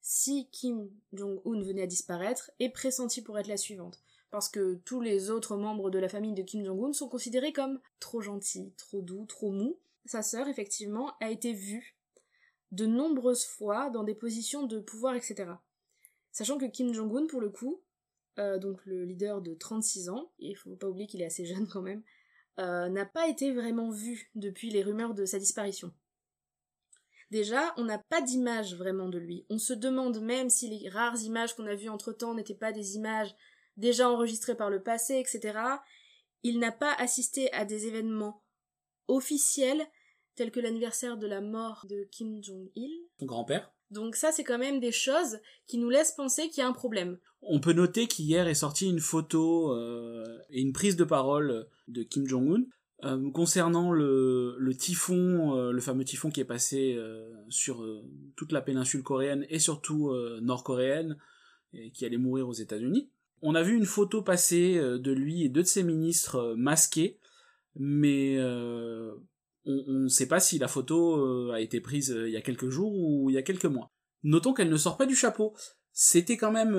si 0.00 0.48
Kim 0.50 0.88
Jong-un 1.12 1.62
venait 1.62 1.82
à 1.82 1.86
disparaître, 1.86 2.50
est 2.60 2.70
pressentie 2.70 3.22
pour 3.22 3.38
être 3.38 3.48
la 3.48 3.56
suivante 3.56 4.02
parce 4.32 4.48
que 4.48 4.80
tous 4.86 5.02
les 5.02 5.30
autres 5.30 5.56
membres 5.56 5.90
de 5.90 5.98
la 5.98 6.08
famille 6.08 6.32
de 6.32 6.42
Kim 6.42 6.64
Jong-un 6.64 6.94
sont 6.94 7.08
considérés 7.08 7.52
comme 7.52 7.78
trop 8.00 8.22
gentils, 8.22 8.72
trop 8.78 9.02
doux, 9.02 9.26
trop 9.26 9.52
mous. 9.52 9.78
Sa 10.06 10.22
sœur, 10.22 10.48
effectivement, 10.48 11.12
a 11.20 11.30
été 11.30 11.52
vue 11.52 11.94
de 12.72 12.86
nombreuses 12.86 13.44
fois 13.44 13.90
dans 13.90 14.04
des 14.04 14.14
positions 14.14 14.66
de 14.66 14.80
pouvoir, 14.80 15.14
etc. 15.14 15.50
Sachant 16.32 16.56
que 16.56 16.64
Kim 16.64 16.94
Jong-un, 16.94 17.26
pour 17.26 17.42
le 17.42 17.50
coup, 17.50 17.82
euh, 18.38 18.58
donc 18.58 18.80
le 18.86 19.04
leader 19.04 19.42
de 19.42 19.52
36 19.52 20.08
ans, 20.08 20.32
il 20.38 20.56
faut 20.56 20.76
pas 20.76 20.88
oublier 20.88 21.06
qu'il 21.06 21.20
est 21.20 21.26
assez 21.26 21.44
jeune 21.44 21.68
quand 21.68 21.82
même, 21.82 22.02
euh, 22.58 22.88
n'a 22.88 23.04
pas 23.04 23.28
été 23.28 23.52
vraiment 23.52 23.90
vu 23.90 24.30
depuis 24.34 24.70
les 24.70 24.82
rumeurs 24.82 25.12
de 25.12 25.26
sa 25.26 25.38
disparition. 25.38 25.92
Déjà, 27.30 27.74
on 27.76 27.84
n'a 27.84 27.98
pas 27.98 28.22
d'image 28.22 28.76
vraiment 28.76 29.10
de 29.10 29.18
lui. 29.18 29.44
On 29.50 29.58
se 29.58 29.74
demande 29.74 30.22
même 30.22 30.48
si 30.48 30.70
les 30.70 30.88
rares 30.88 31.20
images 31.22 31.54
qu'on 31.54 31.66
a 31.66 31.74
vues 31.74 31.90
entre 31.90 32.12
temps 32.14 32.34
n'étaient 32.34 32.54
pas 32.54 32.72
des 32.72 32.96
images 32.96 33.34
déjà 33.76 34.08
enregistré 34.08 34.54
par 34.54 34.70
le 34.70 34.82
passé, 34.82 35.14
etc., 35.14 35.58
il 36.42 36.58
n'a 36.58 36.72
pas 36.72 36.92
assisté 36.94 37.52
à 37.52 37.64
des 37.64 37.86
événements 37.86 38.42
officiels 39.08 39.82
tels 40.34 40.50
que 40.50 40.60
l'anniversaire 40.60 41.16
de 41.16 41.26
la 41.26 41.40
mort 41.40 41.86
de 41.88 42.08
Kim 42.10 42.42
Jong-il. 42.42 42.90
Son 43.18 43.26
grand-père. 43.26 43.72
Donc 43.90 44.16
ça, 44.16 44.32
c'est 44.32 44.44
quand 44.44 44.58
même 44.58 44.80
des 44.80 44.92
choses 44.92 45.38
qui 45.66 45.76
nous 45.76 45.90
laissent 45.90 46.12
penser 46.12 46.48
qu'il 46.48 46.62
y 46.62 46.62
a 46.62 46.68
un 46.68 46.72
problème. 46.72 47.18
On 47.42 47.60
peut 47.60 47.74
noter 47.74 48.06
qu'hier 48.06 48.48
est 48.48 48.54
sortie 48.54 48.88
une 48.88 49.00
photo 49.00 49.72
euh, 49.72 50.38
et 50.48 50.62
une 50.62 50.72
prise 50.72 50.96
de 50.96 51.04
parole 51.04 51.66
de 51.88 52.02
Kim 52.02 52.26
Jong-un 52.26 52.64
euh, 53.04 53.30
concernant 53.32 53.92
le, 53.92 54.56
le 54.58 54.74
typhon, 54.74 55.58
euh, 55.58 55.72
le 55.72 55.80
fameux 55.80 56.04
typhon 56.04 56.30
qui 56.30 56.40
est 56.40 56.46
passé 56.46 56.98
sur 57.50 57.84
toute 58.34 58.52
la 58.52 58.62
péninsule 58.62 59.02
coréenne 59.02 59.44
et 59.50 59.58
surtout 59.58 60.14
nord-coréenne 60.40 61.18
et 61.74 61.90
qui 61.90 62.06
allait 62.06 62.16
mourir 62.16 62.48
aux 62.48 62.54
États-Unis. 62.54 63.10
On 63.42 63.56
a 63.56 63.62
vu 63.62 63.76
une 63.76 63.86
photo 63.86 64.22
passer 64.22 64.78
euh, 64.78 64.98
de 64.98 65.10
lui 65.10 65.44
et 65.44 65.48
deux 65.48 65.62
de 65.62 65.66
ses 65.66 65.82
ministres 65.82 66.36
euh, 66.36 66.54
masqués, 66.56 67.18
mais 67.74 68.36
euh, 68.38 69.12
on 69.66 69.82
ne 69.88 70.08
sait 70.08 70.28
pas 70.28 70.38
si 70.38 70.58
la 70.58 70.68
photo 70.68 71.50
a 71.52 71.60
été 71.60 71.80
prise 71.80 72.14
il 72.26 72.32
y 72.32 72.36
a 72.36 72.40
quelques 72.40 72.68
jours 72.68 72.92
ou 72.94 73.30
il 73.30 73.34
y 73.34 73.38
a 73.38 73.42
quelques 73.42 73.64
mois. 73.64 73.92
Notons 74.24 74.54
qu'elle 74.54 74.70
ne 74.70 74.76
sort 74.76 74.96
pas 74.96 75.06
du 75.06 75.14
chapeau. 75.14 75.54
C'était 75.92 76.36
quand 76.36 76.50
même 76.50 76.76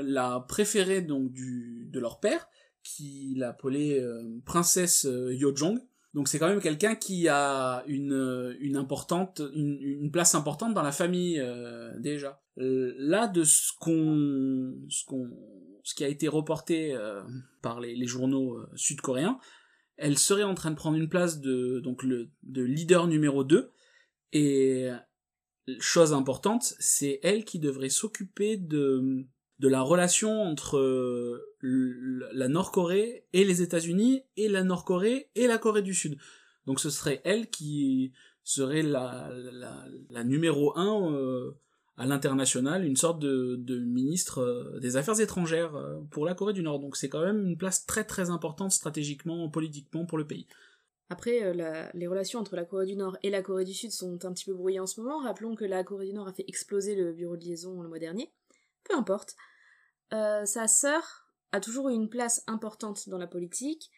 la 0.00 0.44
préférée 0.48 1.00
donc 1.00 1.32
de 1.32 2.00
leur 2.00 2.18
père, 2.18 2.48
qui 2.82 3.34
l'appelait 3.36 4.04
princesse 4.44 5.06
Yojong. 5.08 5.78
Donc 6.12 6.26
c'est 6.26 6.40
quand 6.40 6.48
même 6.48 6.60
quelqu'un 6.60 6.96
qui 6.96 7.28
a 7.28 7.84
une, 7.86 8.56
une 8.58 8.76
importante 8.76 9.40
une, 9.54 9.78
une, 9.80 10.10
place 10.10 10.34
importante 10.34 10.74
dans 10.74 10.82
la 10.82 10.92
famille 10.92 11.40
déjà. 12.00 12.42
là 12.56 13.28
de 13.28 13.44
ce 13.44 13.72
qu'on 13.78 14.74
ce 15.84 15.94
qui 15.94 16.02
a 16.02 16.08
été 16.08 16.26
reporté 16.26 16.94
euh, 16.94 17.22
par 17.62 17.78
les, 17.78 18.06
journaux 18.06 18.56
euh, 18.56 18.68
sud-coréens, 18.74 19.38
elle 19.96 20.18
serait 20.18 20.42
en 20.42 20.54
train 20.54 20.70
de 20.70 20.76
prendre 20.76 20.96
une 20.96 21.08
place 21.08 21.40
de 21.40 21.78
donc 21.78 22.02
le 22.02 22.30
de 22.42 22.62
leader 22.62 23.06
numéro 23.06 23.44
2 23.44 23.70
et 24.32 24.88
chose 25.78 26.12
importante, 26.12 26.74
c'est 26.80 27.20
elle 27.22 27.44
qui 27.44 27.60
devrait 27.60 27.90
s'occuper 27.90 28.56
de 28.56 29.24
de 29.60 29.68
la 29.68 29.82
relation 29.82 30.42
entre 30.42 30.78
euh, 30.78 31.54
la 31.62 32.48
Nord-Corée 32.48 33.28
et 33.32 33.44
les 33.44 33.62
États-Unis 33.62 34.22
et 34.36 34.48
la 34.48 34.64
Nord-Corée 34.64 35.30
et 35.36 35.46
la 35.46 35.58
Corée 35.58 35.82
du 35.82 35.94
Sud. 35.94 36.18
Donc 36.66 36.80
ce 36.80 36.90
serait 36.90 37.20
elle 37.24 37.48
qui 37.50 38.12
serait 38.42 38.82
la, 38.82 39.30
la, 39.32 39.86
la 40.10 40.24
numéro 40.24 40.76
1 40.76 41.54
à 41.96 42.06
l'international 42.06 42.84
une 42.84 42.96
sorte 42.96 43.20
de, 43.20 43.78
ministre 43.78 44.40
euh, 44.40 44.80
des 44.80 44.96
Affaires 44.96 45.20
étrangères 45.20 45.74
euh, 45.76 46.00
pour 46.10 46.24
la 46.24 46.34
Corée 46.34 46.52
du 46.52 46.62
Nord. 46.62 46.80
Donc 46.80 46.96
c'est 46.96 47.08
quand 47.08 47.24
même 47.24 47.46
une 47.46 47.56
place 47.56 47.86
très 47.86 48.04
très 48.04 48.30
importante 48.30 48.72
stratégiquement, 48.72 49.48
politiquement 49.48 50.04
pour 50.04 50.18
le 50.18 50.26
pays. 50.26 50.46
Après, 51.10 51.42
euh, 51.42 51.88
les 51.94 52.06
relations 52.06 52.40
entre 52.40 52.56
la 52.56 52.64
Corée 52.64 52.86
du 52.86 52.96
Nord 52.96 53.16
et 53.22 53.30
la 53.30 53.42
Corée 53.42 53.64
du 53.64 53.74
Sud 53.74 53.92
sont 53.92 54.24
un 54.24 54.32
petit 54.32 54.46
peu 54.46 54.54
brouillées 54.54 54.80
en 54.80 54.86
ce 54.86 55.00
moment. 55.00 55.18
Rappelons 55.18 55.54
que 55.54 55.64
la 55.64 55.84
Corée 55.84 56.06
du 56.06 56.14
Nord 56.14 56.28
a 56.28 56.32
fait 56.32 56.44
exploser 56.48 56.96
le 56.96 57.12
bureau 57.12 57.36
de 57.36 57.44
liaison 57.44 57.80
le 57.82 57.88
mois 57.88 57.98
dernier. 57.98 58.32
Peu 58.84 58.96
importe. 58.96 59.36
sa 60.10 60.66
sœur 60.66 61.28
a 61.52 61.60
toujours 61.60 61.88
eu 61.90 61.94
une 61.94 62.08
place 62.08 62.42
importante 62.46 63.08
dans 63.08 63.18
la 63.18 63.26
politique. 63.26 63.90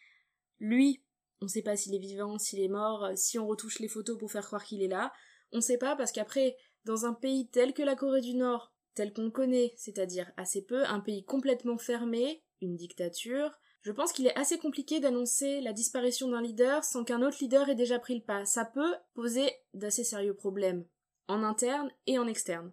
Lui 0.59 1.01
On 1.41 1.47
sait 1.47 1.61
pas 1.61 1.75
s'il 1.75 1.95
est 1.95 1.99
vivant, 1.99 2.37
s'il 2.37 2.59
est 2.59 2.67
mort, 2.67 3.09
si 3.15 3.39
on 3.39 3.47
retouche 3.47 3.79
les 3.79 3.87
photos 3.87 4.17
pour 4.17 4.31
faire 4.31 4.45
croire 4.45 4.63
qu'il 4.63 4.83
est 4.83 4.87
là. 4.87 5.11
On 5.51 5.61
sait 5.61 5.77
pas 5.77 5.95
parce 5.95 6.11
qu'après, 6.11 6.57
dans 6.87 7.05
un 7.05 7.13
pays 7.13 7.47
tel 7.49 7.73
que 7.73 7.83
la 7.83 7.95
Corée 7.95 8.21
du 8.21 8.33
Nord, 8.33 8.73
tel 8.95 9.13
qu'on 9.13 9.25
le 9.25 9.29
connaît, 9.29 9.73
c'est-à-dire 9.75 10.31
assez 10.37 10.63
peu, 10.63 10.85
un 10.85 11.01
pays 11.01 11.25
complètement 11.25 11.77
fermé, 11.77 12.41
une 12.61 12.77
dictature, 12.77 13.51
je 13.81 13.91
pense 13.91 14.13
qu'il 14.13 14.25
est 14.25 14.37
assez 14.37 14.57
compliqué 14.57 15.01
d'annoncer 15.01 15.59
la 15.61 15.73
disparition 15.73 16.29
d'un 16.29 16.41
leader 16.41 16.83
sans 16.83 17.03
qu'un 17.03 17.21
autre 17.21 17.37
leader 17.41 17.69
ait 17.69 17.75
déjà 17.75 17.99
pris 17.99 18.15
le 18.15 18.23
pas. 18.23 18.45
Ça 18.45 18.65
peut 18.65 18.95
poser 19.13 19.51
d'assez 19.73 20.05
sérieux 20.05 20.33
problèmes, 20.33 20.85
en 21.27 21.43
interne 21.43 21.91
et 22.05 22.17
en 22.17 22.27
externe. 22.27 22.71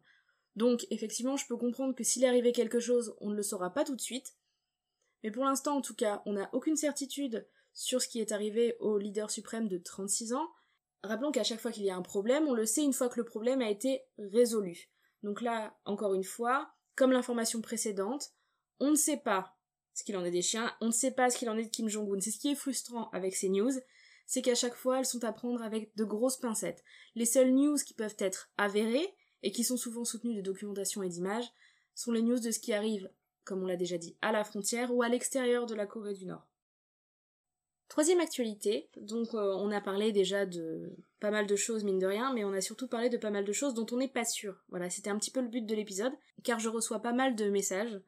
Donc, 0.54 0.86
effectivement, 0.90 1.36
je 1.36 1.46
peux 1.46 1.56
comprendre 1.56 1.94
que 1.94 2.04
s'il 2.04 2.24
arrivé 2.24 2.52
quelque 2.52 2.80
chose, 2.80 3.16
on 3.20 3.30
ne 3.30 3.36
le 3.36 3.42
saura 3.42 3.70
pas 3.70 3.84
tout 3.84 3.96
de 3.96 4.00
suite. 4.00 4.36
Mais 5.24 5.32
pour 5.32 5.44
l'instant, 5.44 5.76
en 5.76 5.80
tout 5.80 5.94
cas, 5.94 6.22
on 6.24 6.34
n'a 6.34 6.48
aucune 6.52 6.76
certitude 6.76 7.48
sur 7.72 8.00
ce 8.00 8.06
qui 8.06 8.20
est 8.20 8.30
arrivé 8.30 8.76
au 8.78 8.96
leader 8.96 9.30
suprême 9.30 9.66
de 9.66 9.78
36 9.78 10.34
ans. 10.34 10.48
Rappelons 11.04 11.32
qu'à 11.32 11.44
chaque 11.44 11.60
fois 11.60 11.70
qu'il 11.70 11.84
y 11.84 11.90
a 11.90 11.96
un 11.96 12.02
problème, 12.02 12.48
on 12.48 12.54
le 12.54 12.64
sait 12.64 12.82
une 12.82 12.94
fois 12.94 13.08
que 13.08 13.20
le 13.20 13.24
problème 13.24 13.60
a 13.60 13.68
été 13.68 14.02
résolu. 14.18 14.88
Donc 15.22 15.42
là, 15.42 15.76
encore 15.84 16.14
une 16.14 16.24
fois, 16.24 16.70
comme 16.96 17.12
l'information 17.12 17.60
précédente, 17.60 18.32
on 18.80 18.90
ne 18.90 18.96
sait 18.96 19.18
pas 19.18 19.56
ce 19.92 20.02
qu'il 20.02 20.16
en 20.16 20.24
est 20.24 20.30
des 20.30 20.42
chiens, 20.42 20.74
on 20.80 20.86
ne 20.86 20.92
sait 20.92 21.12
pas 21.12 21.28
ce 21.28 21.36
qu'il 21.36 21.50
en 21.50 21.58
est 21.58 21.64
de 21.64 21.70
Kim 21.70 21.88
Jong-un. 21.88 22.20
C'est 22.20 22.30
ce 22.30 22.38
qui 22.38 22.50
est 22.50 22.56
frustrant 22.56 23.10
avec 23.10 23.36
ces 23.36 23.50
news, 23.50 23.70
c'est 24.26 24.42
qu'à 24.42 24.54
chaque 24.54 24.74
fois, 24.74 24.98
elles 24.98 25.04
sont 25.04 25.22
à 25.24 25.32
prendre 25.32 25.62
avec 25.62 25.94
de 25.94 26.04
grosses 26.04 26.38
pincettes. 26.38 26.82
Les 27.14 27.26
seules 27.26 27.52
news 27.52 27.76
qui 27.76 27.94
peuvent 27.94 28.16
être 28.18 28.50
avérées, 28.56 29.14
et 29.44 29.52
qui 29.52 29.62
sont 29.62 29.76
souvent 29.76 30.04
soutenues 30.04 30.34
de 30.34 30.40
documentation 30.40 31.02
et 31.02 31.08
d'images, 31.10 31.52
sont 31.94 32.12
les 32.12 32.22
news 32.22 32.40
de 32.40 32.50
ce 32.50 32.58
qui 32.58 32.72
arrive, 32.72 33.10
comme 33.44 33.62
on 33.62 33.66
l'a 33.66 33.76
déjà 33.76 33.98
dit, 33.98 34.16
à 34.22 34.32
la 34.32 34.42
frontière 34.42 34.92
ou 34.92 35.02
à 35.02 35.08
l'extérieur 35.10 35.66
de 35.66 35.74
la 35.74 35.86
Corée 35.86 36.14
du 36.14 36.24
Nord. 36.24 36.48
Troisième 37.94 38.18
actualité, 38.18 38.90
donc 38.96 39.34
euh, 39.34 39.54
on 39.54 39.70
a 39.70 39.80
parlé 39.80 40.10
déjà 40.10 40.46
de 40.46 40.90
pas 41.20 41.30
mal 41.30 41.46
de 41.46 41.54
choses 41.54 41.84
mine 41.84 42.00
de 42.00 42.08
rien, 42.08 42.34
mais 42.34 42.42
on 42.42 42.52
a 42.52 42.60
surtout 42.60 42.88
parlé 42.88 43.08
de 43.08 43.16
pas 43.16 43.30
mal 43.30 43.44
de 43.44 43.52
choses 43.52 43.72
dont 43.72 43.86
on 43.92 43.98
n'est 43.98 44.08
pas 44.08 44.24
sûr. 44.24 44.64
Voilà, 44.68 44.90
c'était 44.90 45.10
un 45.10 45.16
petit 45.16 45.30
peu 45.30 45.40
le 45.40 45.46
but 45.46 45.64
de 45.64 45.74
l'épisode, 45.76 46.12
car 46.42 46.58
je 46.58 46.68
reçois 46.68 46.98
pas 46.98 47.12
mal 47.12 47.36
de 47.36 47.48
messages 47.50 48.00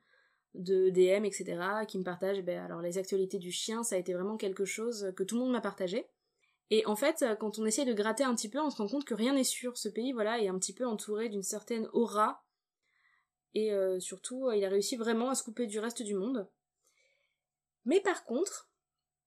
de 0.55 0.91
DM, 0.91 1.25
etc., 1.25 1.85
qui 1.87 2.01
me 2.01 2.03
partagent, 2.03 2.43
ben, 2.43 2.65
alors 2.65 2.81
les 2.81 2.99
actualités 2.99 3.39
du 3.39 3.53
chien, 3.53 3.85
ça 3.85 3.95
a 3.95 3.99
été 3.99 4.13
vraiment 4.13 4.37
quelque 4.37 4.65
chose 4.65 5.13
que 5.15 5.23
tout 5.23 5.37
le 5.37 5.43
monde 5.43 5.53
m'a 5.53 5.61
partagé. 5.61 6.09
Et 6.71 6.85
en 6.87 6.97
fait, 6.97 7.25
quand 7.39 7.61
on 7.61 7.65
essaie 7.65 7.85
de 7.85 7.93
gratter 7.93 8.25
un 8.25 8.35
petit 8.35 8.51
peu, 8.51 8.59
on 8.59 8.71
se 8.71 8.79
rend 8.79 8.89
compte 8.89 9.05
que 9.05 9.15
rien 9.15 9.35
n'est 9.35 9.45
sûr. 9.45 9.79
Ce 9.79 9.89
pays, 9.89 10.11
voilà, 10.11 10.41
est 10.43 10.49
un 10.49 10.59
petit 10.59 10.75
peu 10.75 10.85
entouré 10.85 11.29
d'une 11.29 11.45
certaine 11.45 11.89
aura. 11.93 12.43
Et 13.55 13.73
euh, 13.73 14.01
surtout, 14.01 14.51
il 14.51 14.65
a 14.65 14.69
réussi 14.69 14.97
vraiment 14.97 15.31
à 15.31 15.37
se 15.37 15.45
couper 15.45 15.69
du 15.69 15.79
reste 15.79 16.03
du 16.03 16.17
monde. 16.17 16.49
Mais 17.85 18.01
par 18.01 18.25
contre, 18.25 18.69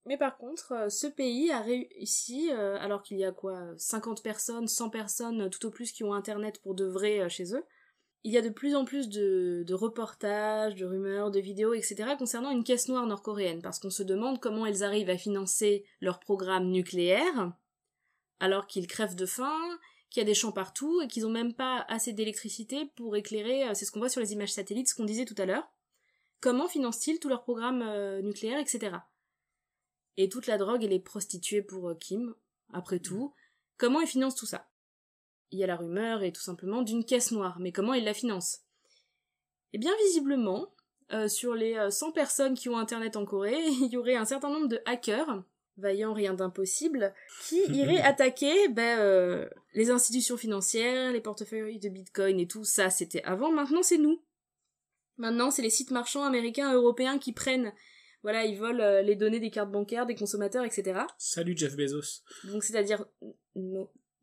mais 0.05 0.17
par 0.17 0.37
contre, 0.37 0.71
euh, 0.71 0.89
ce 0.89 1.07
pays 1.07 1.51
a 1.51 1.61
réussi, 1.61 2.49
euh, 2.51 2.77
alors 2.79 3.03
qu'il 3.03 3.17
y 3.17 3.25
a 3.25 3.31
quoi, 3.31 3.73
50 3.77 4.23
personnes, 4.23 4.67
100 4.67 4.89
personnes 4.89 5.49
tout 5.49 5.65
au 5.65 5.69
plus 5.69 5.91
qui 5.91 6.03
ont 6.03 6.13
internet 6.13 6.61
pour 6.61 6.75
de 6.75 6.85
vrai 6.85 7.29
chez 7.29 7.53
eux, 7.53 7.63
il 8.23 8.33
y 8.33 8.37
a 8.37 8.41
de 8.41 8.49
plus 8.49 8.75
en 8.75 8.85
plus 8.85 9.09
de, 9.09 9.73
reportages, 9.73 10.75
de 10.75 10.85
rumeurs, 10.85 11.31
de 11.31 11.39
vidéos, 11.39 11.73
etc. 11.73 12.15
concernant 12.17 12.51
une 12.51 12.63
caisse 12.63 12.89
noire 12.89 13.05
nord-coréenne, 13.05 13.61
parce 13.61 13.79
qu'on 13.79 13.89
se 13.89 14.03
demande 14.03 14.39
comment 14.39 14.65
elles 14.65 14.83
arrivent 14.83 15.09
à 15.09 15.17
financer 15.17 15.85
leur 16.01 16.19
programme 16.19 16.69
nucléaire, 16.69 17.53
alors 18.39 18.67
qu'ils 18.67 18.87
crèvent 18.87 19.15
de 19.15 19.25
faim, 19.25 19.57
qu'il 20.09 20.21
y 20.21 20.23
a 20.23 20.27
des 20.27 20.33
champs 20.33 20.51
partout, 20.51 21.01
et 21.01 21.07
qu'ils 21.07 21.23
n'ont 21.23 21.29
même 21.29 21.53
pas 21.53 21.85
assez 21.87 22.11
d'électricité 22.11 22.91
pour 22.95 23.15
éclairer, 23.15 23.69
euh, 23.69 23.73
c'est 23.73 23.85
ce 23.85 23.91
qu'on 23.91 23.99
voit 23.99 24.09
sur 24.09 24.21
les 24.21 24.33
images 24.33 24.51
satellites, 24.51 24.89
ce 24.89 24.95
qu'on 24.95 25.05
disait 25.05 25.25
tout 25.25 25.35
à 25.37 25.45
l'heure. 25.45 25.69
Comment 26.41 26.67
financent-ils 26.67 27.19
tout 27.19 27.29
leur 27.29 27.43
programme 27.43 27.81
euh, 27.81 28.21
nucléaire, 28.21 28.59
etc. 28.59 28.97
Et 30.17 30.29
toute 30.29 30.47
la 30.47 30.57
drogue 30.57 30.83
et 30.83 30.87
les 30.87 30.99
prostituées 30.99 31.61
pour 31.61 31.89
euh, 31.89 31.95
Kim, 31.95 32.33
après 32.73 32.99
tout. 32.99 33.33
Comment 33.77 34.01
ils 34.01 34.07
financent 34.07 34.35
tout 34.35 34.45
ça? 34.45 34.67
Il 35.51 35.59
y 35.59 35.63
a 35.63 35.67
la 35.67 35.77
rumeur 35.77 36.23
et 36.23 36.31
tout 36.31 36.41
simplement 36.41 36.81
d'une 36.81 37.05
caisse 37.05 37.31
noire. 37.31 37.57
Mais 37.59 37.71
comment 37.71 37.93
il 37.93 38.03
la 38.03 38.13
finance? 38.13 38.59
Eh 39.73 39.77
bien, 39.77 39.91
visiblement, 40.05 40.73
euh, 41.11 41.27
sur 41.27 41.55
les 41.55 41.75
100 41.89 42.09
euh, 42.09 42.11
personnes 42.11 42.53
qui 42.53 42.69
ont 42.69 42.77
Internet 42.77 43.15
en 43.15 43.25
Corée, 43.25 43.57
il 43.81 43.87
y 43.87 43.97
aurait 43.97 44.15
un 44.15 44.25
certain 44.25 44.49
nombre 44.49 44.67
de 44.67 44.81
hackers, 44.85 45.43
vaillant 45.77 46.13
rien 46.13 46.33
d'impossible, 46.33 47.13
qui 47.47 47.59
iraient 47.69 48.01
attaquer 48.01 48.67
ben, 48.67 48.99
euh, 48.99 49.49
les 49.73 49.89
institutions 49.89 50.37
financières, 50.37 51.11
les 51.11 51.21
portefeuilles 51.21 51.79
de 51.79 51.89
Bitcoin 51.89 52.39
et 52.39 52.47
tout 52.47 52.63
ça, 52.63 52.89
c'était 52.89 53.23
avant. 53.23 53.51
Maintenant, 53.51 53.83
c'est 53.83 53.97
nous. 53.97 54.21
Maintenant, 55.17 55.51
c'est 55.51 55.61
les 55.61 55.69
sites 55.69 55.91
marchands 55.91 56.23
américains, 56.23 56.73
européens 56.73 57.17
qui 57.17 57.33
prennent 57.33 57.73
voilà, 58.23 58.45
ils 58.45 58.57
volent 58.57 59.01
les 59.01 59.15
données 59.15 59.39
des 59.39 59.51
cartes 59.51 59.71
bancaires, 59.71 60.05
des 60.05 60.15
consommateurs, 60.15 60.65
etc. 60.65 61.01
Salut 61.17 61.57
Jeff 61.57 61.75
Bezos. 61.75 62.23
Donc 62.43 62.63
c'est-à-dire 62.63 63.05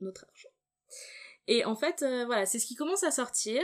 notre 0.01 0.25
argent. 0.25 0.49
Et 1.49 1.65
en 1.65 1.77
fait, 1.77 2.03
euh, 2.03 2.25
voilà, 2.27 2.47
c'est 2.47 2.59
ce 2.59 2.67
qui 2.67 2.75
commence 2.75 3.05
à 3.05 3.11
sortir. 3.11 3.63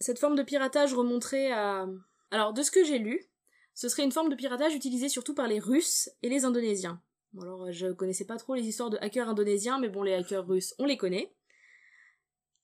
Cette 0.00 0.18
forme 0.18 0.36
de 0.36 0.42
piratage 0.42 0.94
remonterait 0.94 1.52
à... 1.52 1.86
Alors, 2.30 2.52
de 2.52 2.62
ce 2.62 2.70
que 2.70 2.84
j'ai 2.84 2.98
lu, 2.98 3.30
ce 3.74 3.88
serait 3.88 4.02
une 4.02 4.12
forme 4.12 4.28
de 4.28 4.34
piratage 4.34 4.74
utilisée 4.74 5.08
surtout 5.08 5.34
par 5.34 5.46
les 5.46 5.60
Russes 5.60 6.10
et 6.22 6.28
les 6.28 6.44
Indonésiens. 6.44 7.00
Bon, 7.32 7.42
alors, 7.42 7.72
je 7.72 7.92
connaissais 7.92 8.24
pas 8.24 8.36
trop 8.36 8.54
les 8.54 8.66
histoires 8.66 8.90
de 8.90 8.98
hackers 9.00 9.28
indonésiens, 9.28 9.78
mais 9.78 9.88
bon, 9.88 10.02
les 10.02 10.14
hackers 10.14 10.46
russes, 10.46 10.74
on 10.78 10.86
les 10.86 10.96
connaît. 10.96 11.34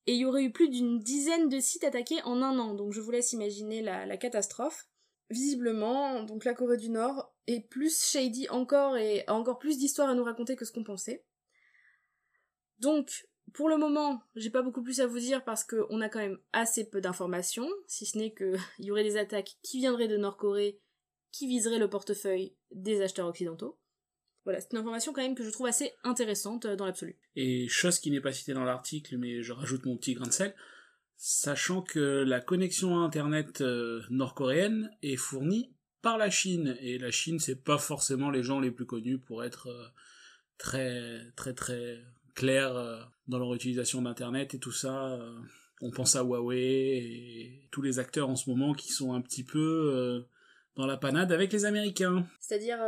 Et 0.07 0.15
il 0.15 0.19
y 0.19 0.25
aurait 0.25 0.43
eu 0.43 0.51
plus 0.51 0.69
d'une 0.69 0.99
dizaine 0.99 1.49
de 1.49 1.61
sites 1.61 1.85
attaqués 1.85 2.21
en 2.25 2.43
un 2.43 2.59
an, 2.59 2.75
donc 2.75 2.93
je 2.93 3.01
vous 3.01 3.11
laisse 3.11 3.33
imaginer 3.33 3.83
la, 3.83 4.05
la 4.07 4.17
catastrophe. 4.17 4.89
Visiblement, 5.33 6.23
donc 6.25 6.45
la 6.45 6.53
Corée 6.53 6.77
du 6.77 6.91
Nord 6.91 7.35
est 7.47 7.67
plus 7.69 8.05
shady 8.05 8.49
encore 8.51 8.97
et 8.99 9.25
a 9.27 9.35
encore 9.35 9.59
plus 9.59 9.79
d'histoires 9.79 10.11
à 10.11 10.15
nous 10.15 10.25
raconter 10.25 10.57
que 10.57 10.65
ce 10.67 10.73
qu'on 10.73 10.85
pensait. 10.85 11.25
Donc, 12.79 13.27
pour 13.55 13.69
le 13.69 13.79
moment, 13.79 14.23
j'ai 14.37 14.51
pas 14.51 14.63
beaucoup 14.63 14.83
plus 14.83 15.01
à 15.01 15.07
vous 15.07 15.19
dire 15.19 15.43
parce 15.43 15.65
qu'on 15.65 16.01
a 16.01 16.09
quand 16.09 16.19
même 16.19 16.39
assez 16.53 16.89
peu 16.89 17.01
d'informations, 17.01 17.69
si 17.87 18.05
ce 18.05 18.19
n'est 18.19 18.35
qu'il 18.35 18.59
y 18.79 18.91
aurait 18.91 19.05
des 19.05 19.17
attaques 19.17 19.57
qui 19.63 19.79
viendraient 19.79 20.09
de 20.09 20.19
Nord-Corée 20.19 20.81
qui 21.31 21.47
viseraient 21.47 21.79
le 21.79 21.89
portefeuille 21.89 22.55
des 22.71 23.01
acheteurs 23.01 23.27
occidentaux. 23.27 23.79
Voilà, 24.45 24.61
c'est 24.61 24.73
une 24.73 24.79
information 24.79 25.13
quand 25.13 25.23
même 25.23 25.35
que 25.35 25.45
je 25.45 25.51
trouve 25.51 25.67
assez 25.67 25.93
intéressante 26.05 26.67
euh, 26.67 26.77
dans 26.77 26.85
l'absolu. 26.85 27.17
Et 27.37 27.69
chose 27.69 27.99
qui 27.99 28.11
n'est 28.11 28.21
pas 28.21 28.33
citée 28.33 28.53
dans 28.53 28.65
l'article, 28.65 29.17
mais 29.17 29.43
je 29.43 29.53
rajoute 29.53 29.87
mon 29.87 29.97
petit 29.97 30.13
grain 30.13 30.27
de 30.27 30.33
sel, 30.33 30.55
sachant 31.17 31.83
que 31.83 32.25
la 32.25 32.41
connexion 32.41 32.99
à 32.99 33.05
Internet 33.05 33.61
euh, 33.61 34.03
nord-coréenne 34.11 34.91
est 35.03 35.17
fournie 35.17 35.75
par 36.01 36.19
la 36.19 36.31
Chine, 36.31 36.77
et 36.81 36.99
la 36.99 37.13
Chine, 37.13 37.39
c'est 37.39 37.63
pas 37.63 37.79
forcément 37.79 38.31
les 38.31 38.43
gens 38.43 38.59
les 38.59 38.73
plus 38.73 38.87
connus 38.87 39.19
pour 39.19 39.45
être 39.45 39.69
euh, 39.69 39.87
très, 40.59 41.31
très, 41.37 41.55
très 41.55 42.01
clair 42.35 42.75
euh, 42.77 43.01
dans 43.29 43.39
leur 43.39 43.55
utilisation 43.55 44.03
d'Internet 44.03 44.55
et 44.55 44.59
tout 44.59 44.73
ça. 44.73 45.19
On 45.81 45.91
pense 45.91 46.17
à 46.17 46.23
Huawei 46.23 46.97
et 46.97 47.69
tous 47.71 47.83
les 47.83 47.99
acteurs 47.99 48.29
en 48.29 48.37
ce 48.37 48.51
moment 48.51 48.73
qui 48.73 48.93
sont 48.93 49.15
un 49.15 49.21
petit 49.21 49.45
peu 49.45 50.25
dans 50.77 50.87
la 50.87 50.97
panade 50.97 51.33
avec 51.33 51.53
les 51.53 51.65
Américains. 51.65 52.27
C'est-à-dire 52.41 52.79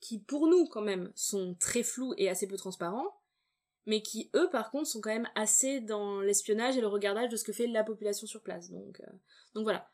qui, 0.00 0.18
pour 0.18 0.48
nous, 0.48 0.66
quand 0.66 0.82
même, 0.82 1.12
sont 1.14 1.54
très 1.60 1.82
flous 1.82 2.14
et 2.16 2.28
assez 2.28 2.46
peu 2.48 2.56
transparents, 2.56 3.19
mais 3.90 4.02
qui, 4.02 4.30
eux, 4.36 4.48
par 4.50 4.70
contre, 4.70 4.86
sont 4.86 5.00
quand 5.00 5.10
même 5.10 5.28
assez 5.34 5.80
dans 5.80 6.20
l'espionnage 6.20 6.76
et 6.76 6.80
le 6.80 6.86
regardage 6.86 7.28
de 7.28 7.36
ce 7.36 7.42
que 7.42 7.52
fait 7.52 7.66
la 7.66 7.82
population 7.82 8.24
sur 8.24 8.40
place. 8.40 8.70
Donc, 8.70 9.02
donc 9.54 9.64
voilà. 9.64 9.90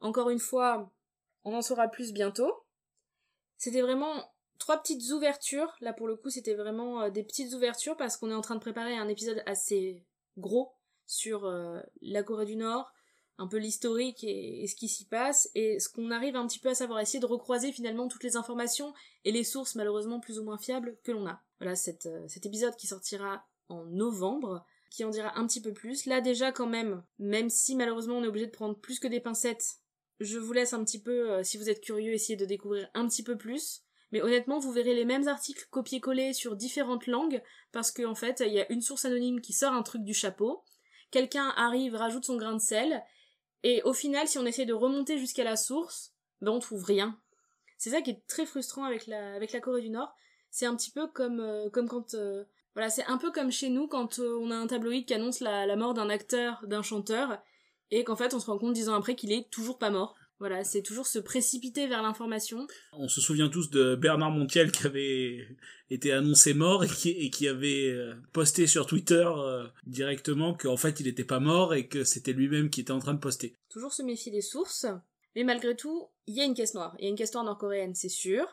Encore 0.00 0.28
une 0.30 0.40
fois, 0.40 0.92
on 1.44 1.54
en 1.54 1.62
saura 1.62 1.86
plus 1.86 2.12
bientôt. 2.12 2.52
C'était 3.56 3.80
vraiment 3.80 4.28
trois 4.58 4.82
petites 4.82 5.12
ouvertures. 5.12 5.72
Là, 5.80 5.92
pour 5.92 6.08
le 6.08 6.16
coup, 6.16 6.30
c'était 6.30 6.54
vraiment 6.54 7.02
euh, 7.02 7.10
des 7.10 7.22
petites 7.22 7.54
ouvertures 7.54 7.96
parce 7.96 8.16
qu'on 8.16 8.32
est 8.32 8.34
en 8.34 8.40
train 8.40 8.56
de 8.56 8.60
préparer 8.60 8.96
un 8.96 9.06
épisode 9.06 9.40
assez 9.46 10.04
gros 10.36 10.72
sur 11.06 11.44
euh, 11.44 11.78
la 12.02 12.24
Corée 12.24 12.44
du 12.44 12.56
Nord, 12.56 12.92
un 13.38 13.46
peu 13.46 13.58
l'historique 13.58 14.24
et, 14.24 14.66
ce 14.66 14.74
qui 14.74 14.88
s'y 14.88 15.06
passe, 15.06 15.48
et 15.54 15.78
ce 15.78 15.88
qu'on 15.88 16.10
arrive 16.10 16.34
un 16.34 16.48
petit 16.48 16.58
peu 16.58 16.70
à 16.70 16.74
savoir, 16.74 16.98
essayer 16.98 17.20
de 17.20 17.26
recroiser 17.26 17.70
finalement 17.70 18.08
toutes 18.08 18.24
les 18.24 18.34
informations 18.34 18.92
et 19.24 19.30
les 19.30 19.44
sources 19.44 19.76
malheureusement 19.76 20.18
plus 20.18 20.40
ou 20.40 20.42
moins 20.42 20.58
fiables 20.58 20.98
que 21.04 21.12
l'on 21.12 21.28
a. 21.28 21.40
Voilà 21.60 21.72
euh, 21.72 22.28
cet 22.28 22.46
épisode 22.46 22.76
qui 22.76 22.86
sortira 22.86 23.46
en 23.68 23.84
novembre, 23.84 24.64
qui 24.90 25.04
en 25.04 25.10
dira 25.10 25.38
un 25.38 25.46
petit 25.46 25.60
peu 25.60 25.72
plus. 25.72 26.06
Là 26.06 26.20
déjà 26.20 26.52
quand 26.52 26.66
même, 26.66 27.02
même 27.18 27.50
si 27.50 27.76
malheureusement 27.76 28.18
on 28.18 28.24
est 28.24 28.28
obligé 28.28 28.46
de 28.46 28.52
prendre 28.52 28.78
plus 28.78 28.98
que 28.98 29.08
des 29.08 29.20
pincettes, 29.20 29.76
je 30.20 30.38
vous 30.38 30.52
laisse 30.52 30.72
un 30.72 30.84
petit 30.84 31.00
peu, 31.00 31.42
si 31.44 31.58
vous 31.58 31.70
êtes 31.70 31.80
curieux, 31.80 32.12
essayer 32.12 32.36
de 32.36 32.44
découvrir 32.44 32.88
un 32.94 33.06
petit 33.06 33.22
peu 33.22 33.36
plus. 33.36 33.82
Mais 34.10 34.22
honnêtement, 34.22 34.58
vous 34.58 34.72
verrez 34.72 34.94
les 34.94 35.04
mêmes 35.04 35.28
articles 35.28 35.66
copier-coller 35.70 36.32
sur 36.32 36.56
différentes 36.56 37.06
langues, 37.06 37.42
parce 37.72 37.92
qu'en 37.92 38.12
en 38.12 38.14
fait, 38.14 38.42
il 38.44 38.52
y 38.52 38.60
a 38.60 38.72
une 38.72 38.80
source 38.80 39.04
anonyme 39.04 39.40
qui 39.40 39.52
sort 39.52 39.74
un 39.74 39.82
truc 39.82 40.02
du 40.02 40.14
chapeau, 40.14 40.64
quelqu'un 41.10 41.52
arrive, 41.56 41.94
rajoute 41.94 42.24
son 42.24 42.36
grain 42.36 42.54
de 42.54 42.60
sel, 42.60 43.04
et 43.62 43.82
au 43.82 43.92
final, 43.92 44.26
si 44.26 44.38
on 44.38 44.46
essaie 44.46 44.66
de 44.66 44.72
remonter 44.72 45.18
jusqu'à 45.18 45.44
la 45.44 45.56
source, 45.56 46.14
ben 46.40 46.52
on 46.52 46.58
trouve 46.58 46.84
rien. 46.84 47.20
C'est 47.76 47.90
ça 47.90 48.00
qui 48.00 48.10
est 48.10 48.26
très 48.26 48.46
frustrant 48.46 48.84
avec 48.84 49.06
la 49.06 49.60
Corée 49.60 49.82
du 49.82 49.90
Nord. 49.90 50.14
C'est 50.50 50.66
un 50.66 50.76
petit 50.76 50.90
peu 50.90 51.06
comme, 51.06 51.40
euh, 51.40 51.68
comme 51.70 51.88
quand... 51.88 52.14
Euh, 52.14 52.44
voilà, 52.74 52.90
c'est 52.90 53.04
un 53.06 53.18
peu 53.18 53.32
comme 53.32 53.50
chez 53.50 53.70
nous 53.70 53.88
quand 53.88 54.18
euh, 54.18 54.38
on 54.40 54.50
a 54.50 54.56
un 54.56 54.66
tabloïd 54.66 55.04
qui 55.04 55.14
annonce 55.14 55.40
la, 55.40 55.66
la 55.66 55.76
mort 55.76 55.94
d'un 55.94 56.08
acteur, 56.08 56.62
d'un 56.66 56.82
chanteur, 56.82 57.38
et 57.90 58.04
qu'en 58.04 58.16
fait 58.16 58.34
on 58.34 58.40
se 58.40 58.46
rend 58.46 58.58
compte 58.58 58.74
dix 58.74 58.88
ans 58.88 58.94
après 58.94 59.16
qu'il 59.16 59.32
est 59.32 59.50
toujours 59.50 59.78
pas 59.78 59.90
mort. 59.90 60.14
Voilà, 60.40 60.62
c'est 60.62 60.82
toujours 60.82 61.08
se 61.08 61.18
précipiter 61.18 61.88
vers 61.88 62.00
l'information. 62.00 62.68
On 62.92 63.08
se 63.08 63.20
souvient 63.20 63.48
tous 63.48 63.70
de 63.70 63.96
Bernard 63.96 64.30
Montiel 64.30 64.70
qui 64.70 64.86
avait 64.86 65.48
été 65.90 66.12
annoncé 66.12 66.54
mort 66.54 66.84
et 66.84 66.88
qui, 66.88 67.10
et 67.10 67.30
qui 67.30 67.48
avait 67.48 67.92
posté 68.32 68.68
sur 68.68 68.86
Twitter 68.86 69.28
euh, 69.36 69.66
directement 69.86 70.54
qu'en 70.54 70.76
fait 70.76 71.00
il 71.00 71.06
n'était 71.06 71.24
pas 71.24 71.40
mort 71.40 71.74
et 71.74 71.88
que 71.88 72.04
c'était 72.04 72.32
lui-même 72.32 72.70
qui 72.70 72.82
était 72.82 72.92
en 72.92 73.00
train 73.00 73.14
de 73.14 73.18
poster. 73.18 73.56
Toujours 73.68 73.92
se 73.92 74.02
méfier 74.02 74.30
des 74.30 74.40
sources. 74.40 74.86
Mais 75.34 75.42
malgré 75.42 75.74
tout, 75.74 76.08
il 76.28 76.36
y 76.36 76.40
a 76.40 76.44
une 76.44 76.54
caisse 76.54 76.74
noire. 76.74 76.94
Il 76.98 77.04
y 77.04 77.06
a 77.08 77.10
une 77.10 77.16
caisse 77.16 77.34
noire 77.34 77.44
nord-coréenne, 77.44 77.96
c'est 77.96 78.08
sûr. 78.08 78.46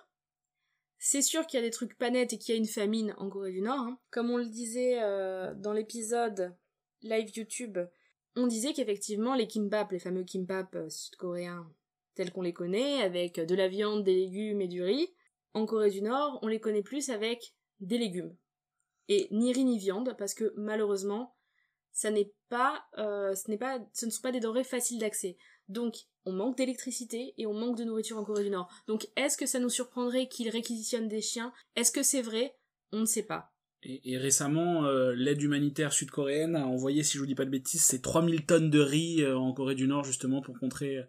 C'est 0.97 1.21
sûr 1.21 1.45
qu'il 1.45 1.59
y 1.59 1.63
a 1.63 1.65
des 1.65 1.71
trucs 1.71 1.97
pas 1.97 2.09
nets 2.09 2.33
et 2.33 2.37
qu'il 2.37 2.53
y 2.53 2.57
a 2.57 2.59
une 2.59 2.67
famine 2.67 3.13
en 3.17 3.29
Corée 3.29 3.51
du 3.51 3.61
Nord. 3.61 3.79
hein. 3.79 3.99
Comme 4.11 4.31
on 4.31 4.37
le 4.37 4.45
disait 4.45 5.01
euh, 5.01 5.53
dans 5.55 5.73
l'épisode 5.73 6.55
live 7.01 7.29
YouTube, 7.35 7.77
on 8.35 8.47
disait 8.47 8.73
qu'effectivement 8.73 9.35
les 9.35 9.47
kimbap, 9.47 9.91
les 9.91 9.99
fameux 9.99 10.23
kimbap 10.23 10.73
euh, 10.75 10.89
sud-coréens 10.89 11.69
tels 12.15 12.31
qu'on 12.31 12.41
les 12.41 12.53
connaît, 12.53 13.01
avec 13.01 13.39
de 13.39 13.55
la 13.55 13.67
viande, 13.67 14.03
des 14.03 14.15
légumes 14.15 14.61
et 14.61 14.67
du 14.67 14.81
riz, 14.81 15.13
en 15.53 15.65
Corée 15.65 15.89
du 15.89 16.01
Nord, 16.01 16.39
on 16.41 16.47
les 16.47 16.59
connaît 16.59 16.81
plus 16.81 17.09
avec 17.09 17.53
des 17.81 17.97
légumes. 17.97 18.35
Et 19.09 19.27
ni 19.31 19.53
riz 19.53 19.65
ni 19.65 19.77
viande, 19.77 20.15
parce 20.17 20.33
que 20.33 20.53
malheureusement, 20.55 21.35
euh, 22.03 23.35
ce 23.35 23.47
ce 23.93 24.05
ne 24.05 24.11
sont 24.11 24.21
pas 24.21 24.31
des 24.31 24.39
denrées 24.39 24.63
faciles 24.63 24.99
d'accès. 24.99 25.37
Donc, 25.67 25.95
on 26.25 26.33
manque 26.33 26.57
d'électricité 26.57 27.33
et 27.37 27.45
on 27.45 27.53
manque 27.53 27.77
de 27.77 27.83
nourriture 27.83 28.17
en 28.17 28.23
Corée 28.23 28.43
du 28.43 28.49
Nord. 28.49 28.69
Donc, 28.87 29.07
est-ce 29.15 29.37
que 29.37 29.45
ça 29.45 29.59
nous 29.59 29.69
surprendrait 29.69 30.27
qu'ils 30.27 30.49
réquisitionnent 30.49 31.07
des 31.07 31.21
chiens? 31.21 31.53
Est-ce 31.75 31.91
que 31.91 32.03
c'est 32.03 32.21
vrai? 32.21 32.55
On 32.91 33.01
ne 33.01 33.05
sait 33.05 33.23
pas. 33.23 33.51
Et, 33.83 34.13
et 34.13 34.17
récemment, 34.17 34.85
euh, 34.85 35.13
l'aide 35.13 35.41
humanitaire 35.41 35.93
sud-coréenne 35.93 36.55
a 36.55 36.65
envoyé, 36.65 37.03
si 37.03 37.13
je 37.13 37.19
vous 37.19 37.27
dis 37.27 37.35
pas 37.35 37.45
de 37.45 37.51
bêtises, 37.51 37.83
c'est 37.83 38.01
3000 38.01 38.45
tonnes 38.45 38.69
de 38.69 38.79
riz 38.79 39.21
euh, 39.21 39.37
en 39.37 39.53
Corée 39.53 39.75
du 39.75 39.87
Nord 39.87 40.03
justement 40.03 40.41
pour 40.41 40.57
contrer 40.59 40.97
euh, 40.97 41.03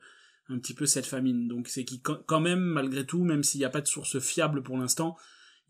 un 0.48 0.58
petit 0.58 0.74
peu 0.74 0.84
cette 0.84 1.06
famine. 1.06 1.48
Donc 1.48 1.68
c'est 1.68 1.84
qui 1.84 2.02
quand 2.02 2.40
même, 2.40 2.60
malgré 2.60 3.06
tout, 3.06 3.24
même 3.24 3.42
s'il 3.42 3.60
n'y 3.60 3.64
a 3.64 3.70
pas 3.70 3.80
de 3.80 3.86
source 3.86 4.18
fiable 4.20 4.62
pour 4.62 4.76
l'instant, 4.76 5.16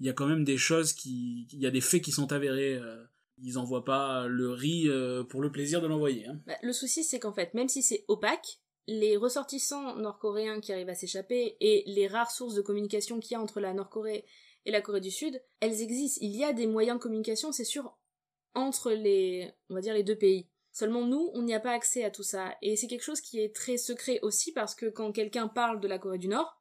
il 0.00 0.06
y 0.06 0.08
a 0.08 0.12
quand 0.12 0.26
même 0.26 0.44
des 0.44 0.58
choses 0.58 0.92
qui, 0.92 1.46
il 1.52 1.60
y 1.60 1.66
a 1.66 1.70
des 1.70 1.80
faits 1.80 2.02
qui 2.02 2.10
sont 2.12 2.32
avérés. 2.32 2.74
euh, 2.74 3.04
ils 3.38 3.58
envoient 3.58 3.84
pas 3.84 4.26
le 4.26 4.50
riz 4.50 4.88
pour 5.28 5.42
le 5.42 5.52
plaisir 5.52 5.82
de 5.82 5.86
l'envoyer. 5.86 6.26
Hein. 6.26 6.40
Bah, 6.46 6.54
le 6.62 6.72
souci, 6.72 7.04
c'est 7.04 7.18
qu'en 7.18 7.34
fait, 7.34 7.52
même 7.52 7.68
si 7.68 7.82
c'est 7.82 8.06
opaque, 8.08 8.60
les 8.86 9.16
ressortissants 9.16 9.96
nord-coréens 9.96 10.60
qui 10.60 10.72
arrivent 10.72 10.88
à 10.88 10.94
s'échapper 10.94 11.56
et 11.60 11.82
les 11.86 12.06
rares 12.06 12.30
sources 12.30 12.54
de 12.54 12.62
communication 12.62 13.18
qu'il 13.20 13.32
y 13.32 13.34
a 13.34 13.40
entre 13.40 13.60
la 13.60 13.74
Nord-Corée 13.74 14.24
et 14.64 14.70
la 14.70 14.80
Corée 14.80 15.00
du 15.00 15.10
Sud, 15.10 15.42
elles 15.60 15.82
existent. 15.82 16.20
Il 16.22 16.36
y 16.36 16.44
a 16.44 16.52
des 16.52 16.66
moyens 16.66 16.98
de 16.98 17.02
communication, 17.02 17.52
c'est 17.52 17.64
sûr, 17.64 17.96
entre 18.54 18.92
les, 18.92 19.52
on 19.70 19.74
va 19.74 19.80
dire, 19.80 19.94
les 19.94 20.02
deux 20.02 20.16
pays. 20.16 20.48
Seulement 20.72 21.06
nous, 21.06 21.30
on 21.34 21.42
n'y 21.42 21.54
a 21.54 21.60
pas 21.60 21.72
accès 21.72 22.04
à 22.04 22.10
tout 22.10 22.22
ça. 22.22 22.54
Et 22.62 22.76
c'est 22.76 22.86
quelque 22.86 23.04
chose 23.04 23.20
qui 23.20 23.40
est 23.40 23.54
très 23.54 23.78
secret 23.78 24.18
aussi 24.22 24.52
parce 24.52 24.74
que 24.74 24.86
quand 24.86 25.12
quelqu'un 25.12 25.48
parle 25.48 25.80
de 25.80 25.88
la 25.88 25.98
Corée 25.98 26.18
du 26.18 26.28
Nord, 26.28 26.60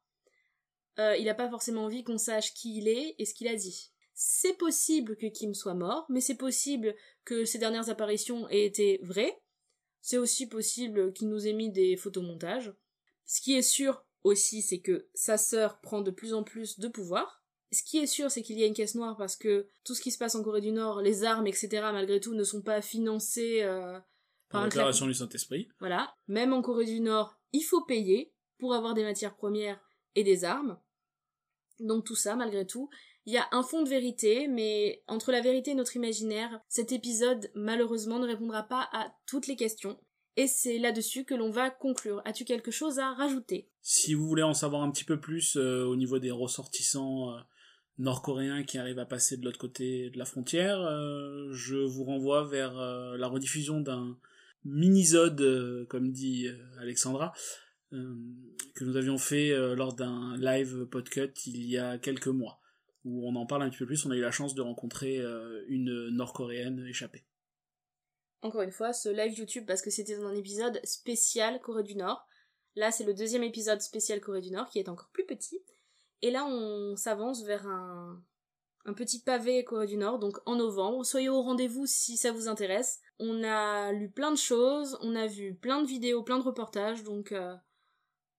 euh, 1.00 1.18
il 1.18 1.26
n'a 1.26 1.36
pas 1.36 1.50
forcément 1.50 1.86
envie 1.86 2.04
qu'on 2.04 2.18
sache 2.18 2.54
qui 2.54 2.78
il 2.78 2.88
est 2.88 3.16
et 3.20 3.26
ce 3.26 3.34
qu'il 3.34 3.48
a 3.48 3.56
dit. 3.56 3.92
C'est 4.14 4.58
possible 4.58 5.18
que 5.18 5.26
Kim 5.28 5.54
soit 5.54 5.74
mort, 5.74 6.06
mais 6.08 6.22
c'est 6.22 6.38
possible 6.38 6.96
que 7.26 7.44
ses 7.44 7.58
dernières 7.58 7.90
apparitions 7.90 8.48
aient 8.48 8.66
été 8.66 9.00
vraies. 9.04 9.38
C'est 10.06 10.20
aussi 10.20 10.46
possible 10.46 11.14
qu'il 11.14 11.30
nous 11.30 11.48
ait 11.48 11.54
mis 11.54 11.72
des 11.72 11.98
photomontages. 11.98 12.72
Ce 13.26 13.42
qui 13.42 13.56
est 13.56 13.64
sûr 13.64 14.06
aussi, 14.22 14.62
c'est 14.62 14.80
que 14.80 15.08
sa 15.16 15.36
sœur 15.36 15.82
prend 15.82 16.02
de 16.02 16.12
plus 16.12 16.36
en 16.36 16.44
plus 16.44 16.78
de 16.78 16.88
pouvoir. 16.88 17.44
Ce 17.72 17.82
qui 17.82 17.98
est 17.98 18.06
sûr, 18.06 18.30
c'est 18.30 18.44
qu'il 18.44 18.60
y 18.60 18.64
a 18.64 18.68
une 18.68 18.76
caisse 18.76 18.94
noire 18.94 19.18
parce 19.18 19.36
que 19.36 19.68
tout 19.84 19.96
ce 19.96 20.02
qui 20.02 20.12
se 20.12 20.20
passe 20.20 20.36
en 20.36 20.44
Corée 20.44 20.62
du 20.62 20.72
Nord, 20.72 21.02
les 21.02 21.24
armes, 21.24 21.48
etc., 21.48 21.70
malgré 21.92 22.20
tout, 22.20 22.36
ne 22.36 22.44
sont 22.44 22.62
pas 22.62 22.84
financées 22.84 23.64
euh, 23.64 24.00
Par 24.50 24.62
un 24.62 24.68
déclaration 24.68 25.08
du 25.08 25.16
Saint-Esprit. 25.16 25.70
voilà. 25.80 26.14
Même 26.28 26.54
en 26.54 26.62
Corée 26.62 26.86
du 26.86 27.00
Nord, 27.00 27.40
il 27.52 27.64
faut 27.64 27.84
payer 27.84 28.32
pour 28.60 28.76
avoir 28.76 28.94
des 28.94 29.04
matières 29.04 29.36
premières 29.36 29.82
et 30.14 30.24
des 30.24 30.44
armes. 30.44 30.80
Donc 31.80 32.06
tout 32.06 32.16
ça, 32.16 32.36
malgré 32.36 32.68
tout, 32.68 32.92
il 33.26 33.34
y 33.34 33.38
a 33.38 33.48
un 33.52 33.64
fond 33.64 33.82
de 33.82 33.90
vérité, 33.90 34.48
mais 34.48 35.04
entre 35.08 35.32
la 35.32 35.42
vérité 35.42 35.72
et 35.72 35.76
notre 35.76 35.96
imaginaire, 35.96 36.60
cet 36.68 36.92
épisode, 36.92 37.50
malheureusement, 37.56 38.20
ne 38.20 38.28
répondra 38.28 38.64
pas 38.64 38.88
à 38.92 39.14
toutes 39.28 39.48
les 39.48 39.56
questions. 39.56 40.00
Et 40.38 40.48
c'est 40.48 40.78
là-dessus 40.78 41.24
que 41.24 41.34
l'on 41.34 41.50
va 41.50 41.70
conclure. 41.70 42.22
As-tu 42.26 42.44
quelque 42.44 42.72
chose 42.72 43.00
à 43.00 43.14
rajouter? 43.14 43.70
Si 43.82 44.14
vous 44.14 44.28
voulez 44.28 44.44
en 44.44 44.54
savoir 44.54 44.84
un 44.84 44.92
petit 44.92 45.06
peu 45.06 45.20
plus 45.20 45.56
euh, 45.56 45.86
au 45.86 45.96
niveau 45.96 46.20
des 46.20 46.32
ressortissants 46.32 47.32
euh, 47.32 47.40
nord-coréens 47.98 48.64
qui 48.64 48.78
arrivent 48.78 49.00
à 49.00 49.06
passer 49.06 49.38
de 49.38 49.46
l'autre 49.46 49.58
côté 49.58 50.10
de 50.10 50.18
la 50.18 50.26
frontière, 50.26 50.82
euh, 50.82 51.48
je 51.52 51.78
vous 51.78 52.04
renvoie 52.04 52.44
vers 52.44 52.74
la 52.74 53.28
rediffusion 53.28 53.80
d'un 53.80 54.18
mini-zode, 54.66 55.42
euh, 55.42 55.86
comme 55.86 56.12
dit 56.12 56.48
Alexandra, 56.80 57.34
que 57.92 58.84
nous 58.84 58.98
avions 58.98 59.18
fait 59.18 59.56
lors 59.76 59.94
d'un 59.94 60.36
live 60.38 60.86
podcut 60.86 61.32
il 61.46 61.66
y 61.66 61.78
a 61.78 61.98
quelques 61.98 62.28
mois, 62.28 62.60
où 63.06 63.28
on 63.28 63.36
en 63.36 63.46
parle 63.46 63.64
un 63.64 63.70
petit 63.70 63.78
peu 63.78 63.86
plus. 63.86 64.06
On 64.06 64.12
a 64.12 64.16
eu 64.16 64.22
la 64.22 64.32
chance 64.32 64.56
de 64.56 64.62
rencontrer 64.62 65.20
euh, 65.20 65.64
une 65.68 66.10
nord-coréenne 66.10 66.86
échappée. 66.88 67.24
Encore 68.42 68.62
une 68.62 68.72
fois, 68.72 68.94
ce 68.94 69.10
live 69.10 69.38
YouTube, 69.38 69.66
parce 69.66 69.82
que 69.82 69.90
c'était 69.90 70.16
un 70.16 70.36
épisode 70.36 70.80
spécial 70.84 71.60
Corée 71.62 71.84
du 71.84 71.96
Nord. 71.96 72.28
Là, 72.76 72.92
c'est 72.92 73.04
le 73.04 73.14
deuxième 73.14 73.44
épisode 73.44 73.82
spécial 73.82 74.20
Corée 74.20 74.42
du 74.42 74.52
Nord, 74.52 74.70
qui 74.70 74.80
est 74.80 74.90
encore 74.90 75.10
plus 75.14 75.26
petit. 75.26 75.62
Et 76.22 76.32
là, 76.32 76.46
on 76.46 76.96
s'avance 76.96 77.44
vers 77.44 77.66
un, 77.68 78.24
petit 78.96 79.22
pavé 79.22 79.64
Corée 79.64 79.88
du 79.88 79.98
Nord, 79.98 80.20
donc 80.20 80.38
en 80.46 80.56
novembre. 80.56 81.06
Soyez 81.06 81.30
au 81.30 81.42
rendez-vous 81.42 81.86
si 81.86 82.18
ça 82.18 82.32
vous 82.32 82.48
intéresse. 82.48 83.00
On 83.20 83.44
a 83.44 83.92
lu 83.92 84.10
plein 84.12 84.32
de 84.32 84.38
choses, 84.38 84.98
on 85.02 85.16
a 85.16 85.28
vu 85.28 85.56
plein 85.56 85.82
de 85.82 85.88
vidéos, 85.88 86.22
plein 86.22 86.38
de 86.38 86.44
reportages, 86.44 87.04
donc 87.04 87.32
euh, 87.32 87.56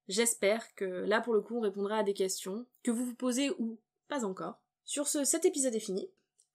j'espère 0.07 0.75
que 0.75 0.85
là, 0.85 1.21
pour 1.21 1.35
le 1.35 1.41
coup, 1.41 1.57
on 1.57 1.61
répondra 1.61 1.99
à 1.99 2.03
des 2.03 2.15
questions 2.15 2.67
que 2.85 2.91
vous 2.91 3.07
vous 3.07 3.15
posez 3.15 3.51
ou 3.59 3.81
pas 4.09 4.25
encore. 4.25 4.61
Sur 4.85 5.09
ce, 5.09 5.25
cet 5.25 5.45
épisode 5.45 5.75
est 5.75 5.81
fini. 5.81 6.09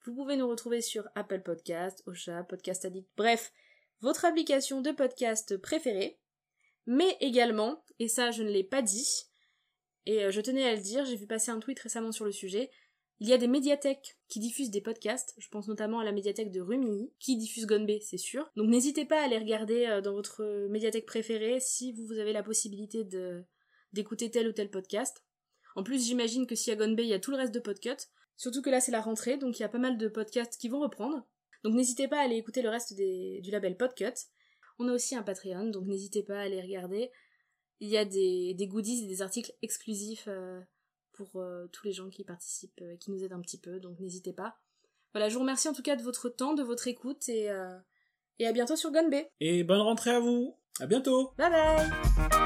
Vous 0.05 0.15
pouvez 0.15 0.35
nous 0.35 0.47
retrouver 0.47 0.81
sur 0.81 1.07
Apple 1.15 1.41
Podcast, 1.41 2.01
Ocha, 2.07 2.43
Podcast 2.43 2.85
Addict, 2.85 3.09
bref, 3.17 3.51
votre 3.99 4.25
application 4.25 4.81
de 4.81 4.91
podcast 4.91 5.57
préférée. 5.57 6.19
Mais 6.87 7.17
également, 7.19 7.83
et 7.99 8.07
ça 8.07 8.31
je 8.31 8.41
ne 8.41 8.49
l'ai 8.49 8.63
pas 8.63 8.81
dit, 8.81 9.25
et 10.05 10.25
euh, 10.25 10.31
je 10.31 10.41
tenais 10.41 10.67
à 10.67 10.75
le 10.75 10.81
dire, 10.81 11.05
j'ai 11.05 11.15
vu 11.15 11.27
passer 11.27 11.51
un 11.51 11.59
tweet 11.59 11.79
récemment 11.79 12.11
sur 12.11 12.25
le 12.25 12.31
sujet, 12.31 12.71
il 13.19 13.27
y 13.27 13.33
a 13.33 13.37
des 13.37 13.47
médiathèques 13.47 14.17
qui 14.27 14.39
diffusent 14.39 14.71
des 14.71 14.81
podcasts, 14.81 15.35
je 15.37 15.47
pense 15.49 15.67
notamment 15.67 15.99
à 15.99 16.03
la 16.03 16.11
médiathèque 16.11 16.51
de 16.51 16.61
Rumini, 16.61 17.13
qui 17.19 17.37
diffuse 17.37 17.67
Gonbe, 17.67 17.99
c'est 18.01 18.17
sûr. 18.17 18.49
Donc 18.55 18.67
n'hésitez 18.67 19.05
pas 19.05 19.21
à 19.21 19.25
aller 19.25 19.37
regarder 19.37 19.85
euh, 19.85 20.01
dans 20.01 20.13
votre 20.13 20.67
médiathèque 20.69 21.05
préférée 21.05 21.59
si 21.59 21.93
vous 21.93 22.17
avez 22.17 22.33
la 22.33 22.41
possibilité 22.41 23.07
d'écouter 23.93 24.31
tel 24.31 24.47
ou 24.47 24.51
tel 24.51 24.71
podcast. 24.71 25.23
En 25.75 25.83
plus, 25.83 26.05
j'imagine 26.05 26.47
que 26.47 26.55
s'il 26.55 26.71
y 26.71 26.75
a 26.75 26.75
Gonbe, 26.75 26.99
il 26.99 27.07
y 27.07 27.13
a 27.13 27.19
tout 27.19 27.31
le 27.31 27.37
reste 27.37 27.53
de 27.53 27.59
podcut. 27.59 28.07
Surtout 28.37 28.61
que 28.61 28.69
là, 28.69 28.81
c'est 28.81 28.91
la 28.91 29.01
rentrée, 29.01 29.37
donc 29.37 29.59
il 29.59 29.61
y 29.61 29.65
a 29.65 29.69
pas 29.69 29.77
mal 29.77 29.97
de 29.97 30.07
podcasts 30.07 30.59
qui 30.59 30.69
vont 30.69 30.79
reprendre. 30.79 31.25
Donc 31.63 31.75
n'hésitez 31.75 32.07
pas 32.07 32.17
à 32.17 32.21
aller 32.21 32.37
écouter 32.37 32.61
le 32.61 32.69
reste 32.69 32.93
des, 32.93 33.39
du 33.41 33.51
label 33.51 33.77
Podcut. 33.77 34.13
On 34.79 34.87
a 34.87 34.93
aussi 34.93 35.15
un 35.15 35.21
Patreon, 35.21 35.65
donc 35.65 35.85
n'hésitez 35.85 36.23
pas 36.23 36.37
à 36.37 36.41
aller 36.41 36.61
regarder. 36.61 37.11
Il 37.79 37.89
y 37.89 37.97
a 37.97 38.05
des, 38.05 38.53
des 38.55 38.67
goodies 38.67 39.03
et 39.03 39.07
des 39.07 39.21
articles 39.21 39.51
exclusifs 39.61 40.25
euh, 40.27 40.59
pour 41.13 41.41
euh, 41.41 41.67
tous 41.71 41.85
les 41.85 41.93
gens 41.93 42.09
qui 42.09 42.23
participent, 42.23 42.81
euh, 42.81 42.95
qui 42.97 43.11
nous 43.11 43.23
aident 43.23 43.33
un 43.33 43.41
petit 43.41 43.59
peu, 43.59 43.79
donc 43.79 43.99
n'hésitez 43.99 44.33
pas. 44.33 44.57
Voilà, 45.13 45.29
je 45.29 45.35
vous 45.35 45.41
remercie 45.41 45.67
en 45.67 45.73
tout 45.73 45.83
cas 45.83 45.95
de 45.95 46.03
votre 46.03 46.29
temps, 46.29 46.53
de 46.53 46.63
votre 46.63 46.87
écoute, 46.87 47.27
et, 47.29 47.49
euh, 47.49 47.77
et 48.39 48.47
à 48.47 48.53
bientôt 48.53 48.75
sur 48.75 48.91
Gunbe. 48.91 49.13
Et 49.39 49.63
bonne 49.63 49.81
rentrée 49.81 50.11
à 50.11 50.19
vous 50.19 50.57
À 50.79 50.87
bientôt 50.87 51.33
Bye 51.37 51.51
bye 51.51 52.40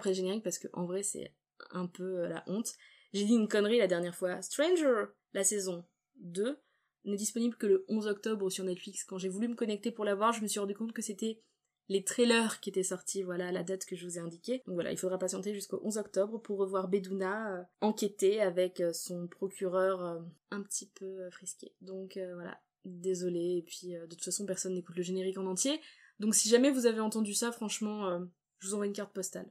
après 0.00 0.10
le 0.10 0.16
générique 0.16 0.42
parce 0.42 0.58
que 0.58 0.68
en 0.72 0.86
vrai 0.86 1.02
c'est 1.02 1.34
un 1.70 1.86
peu 1.86 2.20
euh, 2.20 2.28
la 2.28 2.42
honte. 2.46 2.72
J'ai 3.12 3.24
dit 3.24 3.34
une 3.34 3.48
connerie 3.48 3.78
la 3.78 3.86
dernière 3.86 4.14
fois. 4.14 4.40
Stranger, 4.40 5.04
la 5.34 5.44
saison 5.44 5.84
2, 6.20 6.58
n'est 7.04 7.16
disponible 7.16 7.56
que 7.56 7.66
le 7.66 7.84
11 7.88 8.06
octobre 8.06 8.50
sur 8.50 8.64
Netflix. 8.64 9.04
Quand 9.04 9.18
j'ai 9.18 9.28
voulu 9.28 9.48
me 9.48 9.54
connecter 9.54 9.90
pour 9.90 10.04
la 10.04 10.14
voir, 10.14 10.32
je 10.32 10.42
me 10.42 10.46
suis 10.46 10.60
rendu 10.60 10.74
compte 10.74 10.92
que 10.92 11.02
c'était 11.02 11.42
les 11.88 12.04
trailers 12.04 12.60
qui 12.60 12.70
étaient 12.70 12.84
sortis, 12.84 13.24
voilà 13.24 13.50
la 13.50 13.64
date 13.64 13.84
que 13.84 13.96
je 13.96 14.06
vous 14.06 14.16
ai 14.16 14.20
indiquée. 14.20 14.62
Donc 14.66 14.74
voilà, 14.74 14.92
il 14.92 14.96
faudra 14.96 15.18
patienter 15.18 15.52
jusqu'au 15.52 15.80
11 15.82 15.98
octobre 15.98 16.38
pour 16.38 16.58
revoir 16.58 16.88
Beduna 16.88 17.56
euh, 17.56 17.62
enquêter 17.80 18.40
avec 18.40 18.80
euh, 18.80 18.92
son 18.92 19.26
procureur 19.26 20.04
euh, 20.04 20.20
un 20.52 20.62
petit 20.62 20.86
peu 20.86 21.28
frisqué. 21.30 21.74
Donc 21.80 22.18
voilà, 22.34 22.60
désolé. 22.84 23.56
Et 23.58 23.62
puis 23.62 23.88
de 23.92 24.06
toute 24.06 24.24
façon, 24.24 24.46
personne 24.46 24.74
n'écoute 24.74 24.96
le 24.96 25.02
générique 25.02 25.38
en 25.38 25.46
entier. 25.46 25.80
Donc 26.20 26.34
si 26.34 26.48
jamais 26.48 26.70
vous 26.70 26.86
avez 26.86 27.00
entendu 27.00 27.34
ça, 27.34 27.50
franchement, 27.50 28.20
je 28.60 28.68
vous 28.68 28.74
envoie 28.74 28.86
une 28.86 28.92
carte 28.92 29.12
postale. 29.12 29.50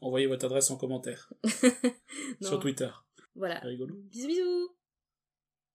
Envoyez 0.00 0.26
votre 0.26 0.44
adresse 0.46 0.70
en 0.70 0.76
commentaire 0.76 1.32
sur 2.42 2.58
Twitter. 2.60 2.90
Voilà. 3.34 3.60
C'est 3.62 3.68
rigolo. 3.68 3.94
Bisous 4.10 4.28
bisous 4.28 4.76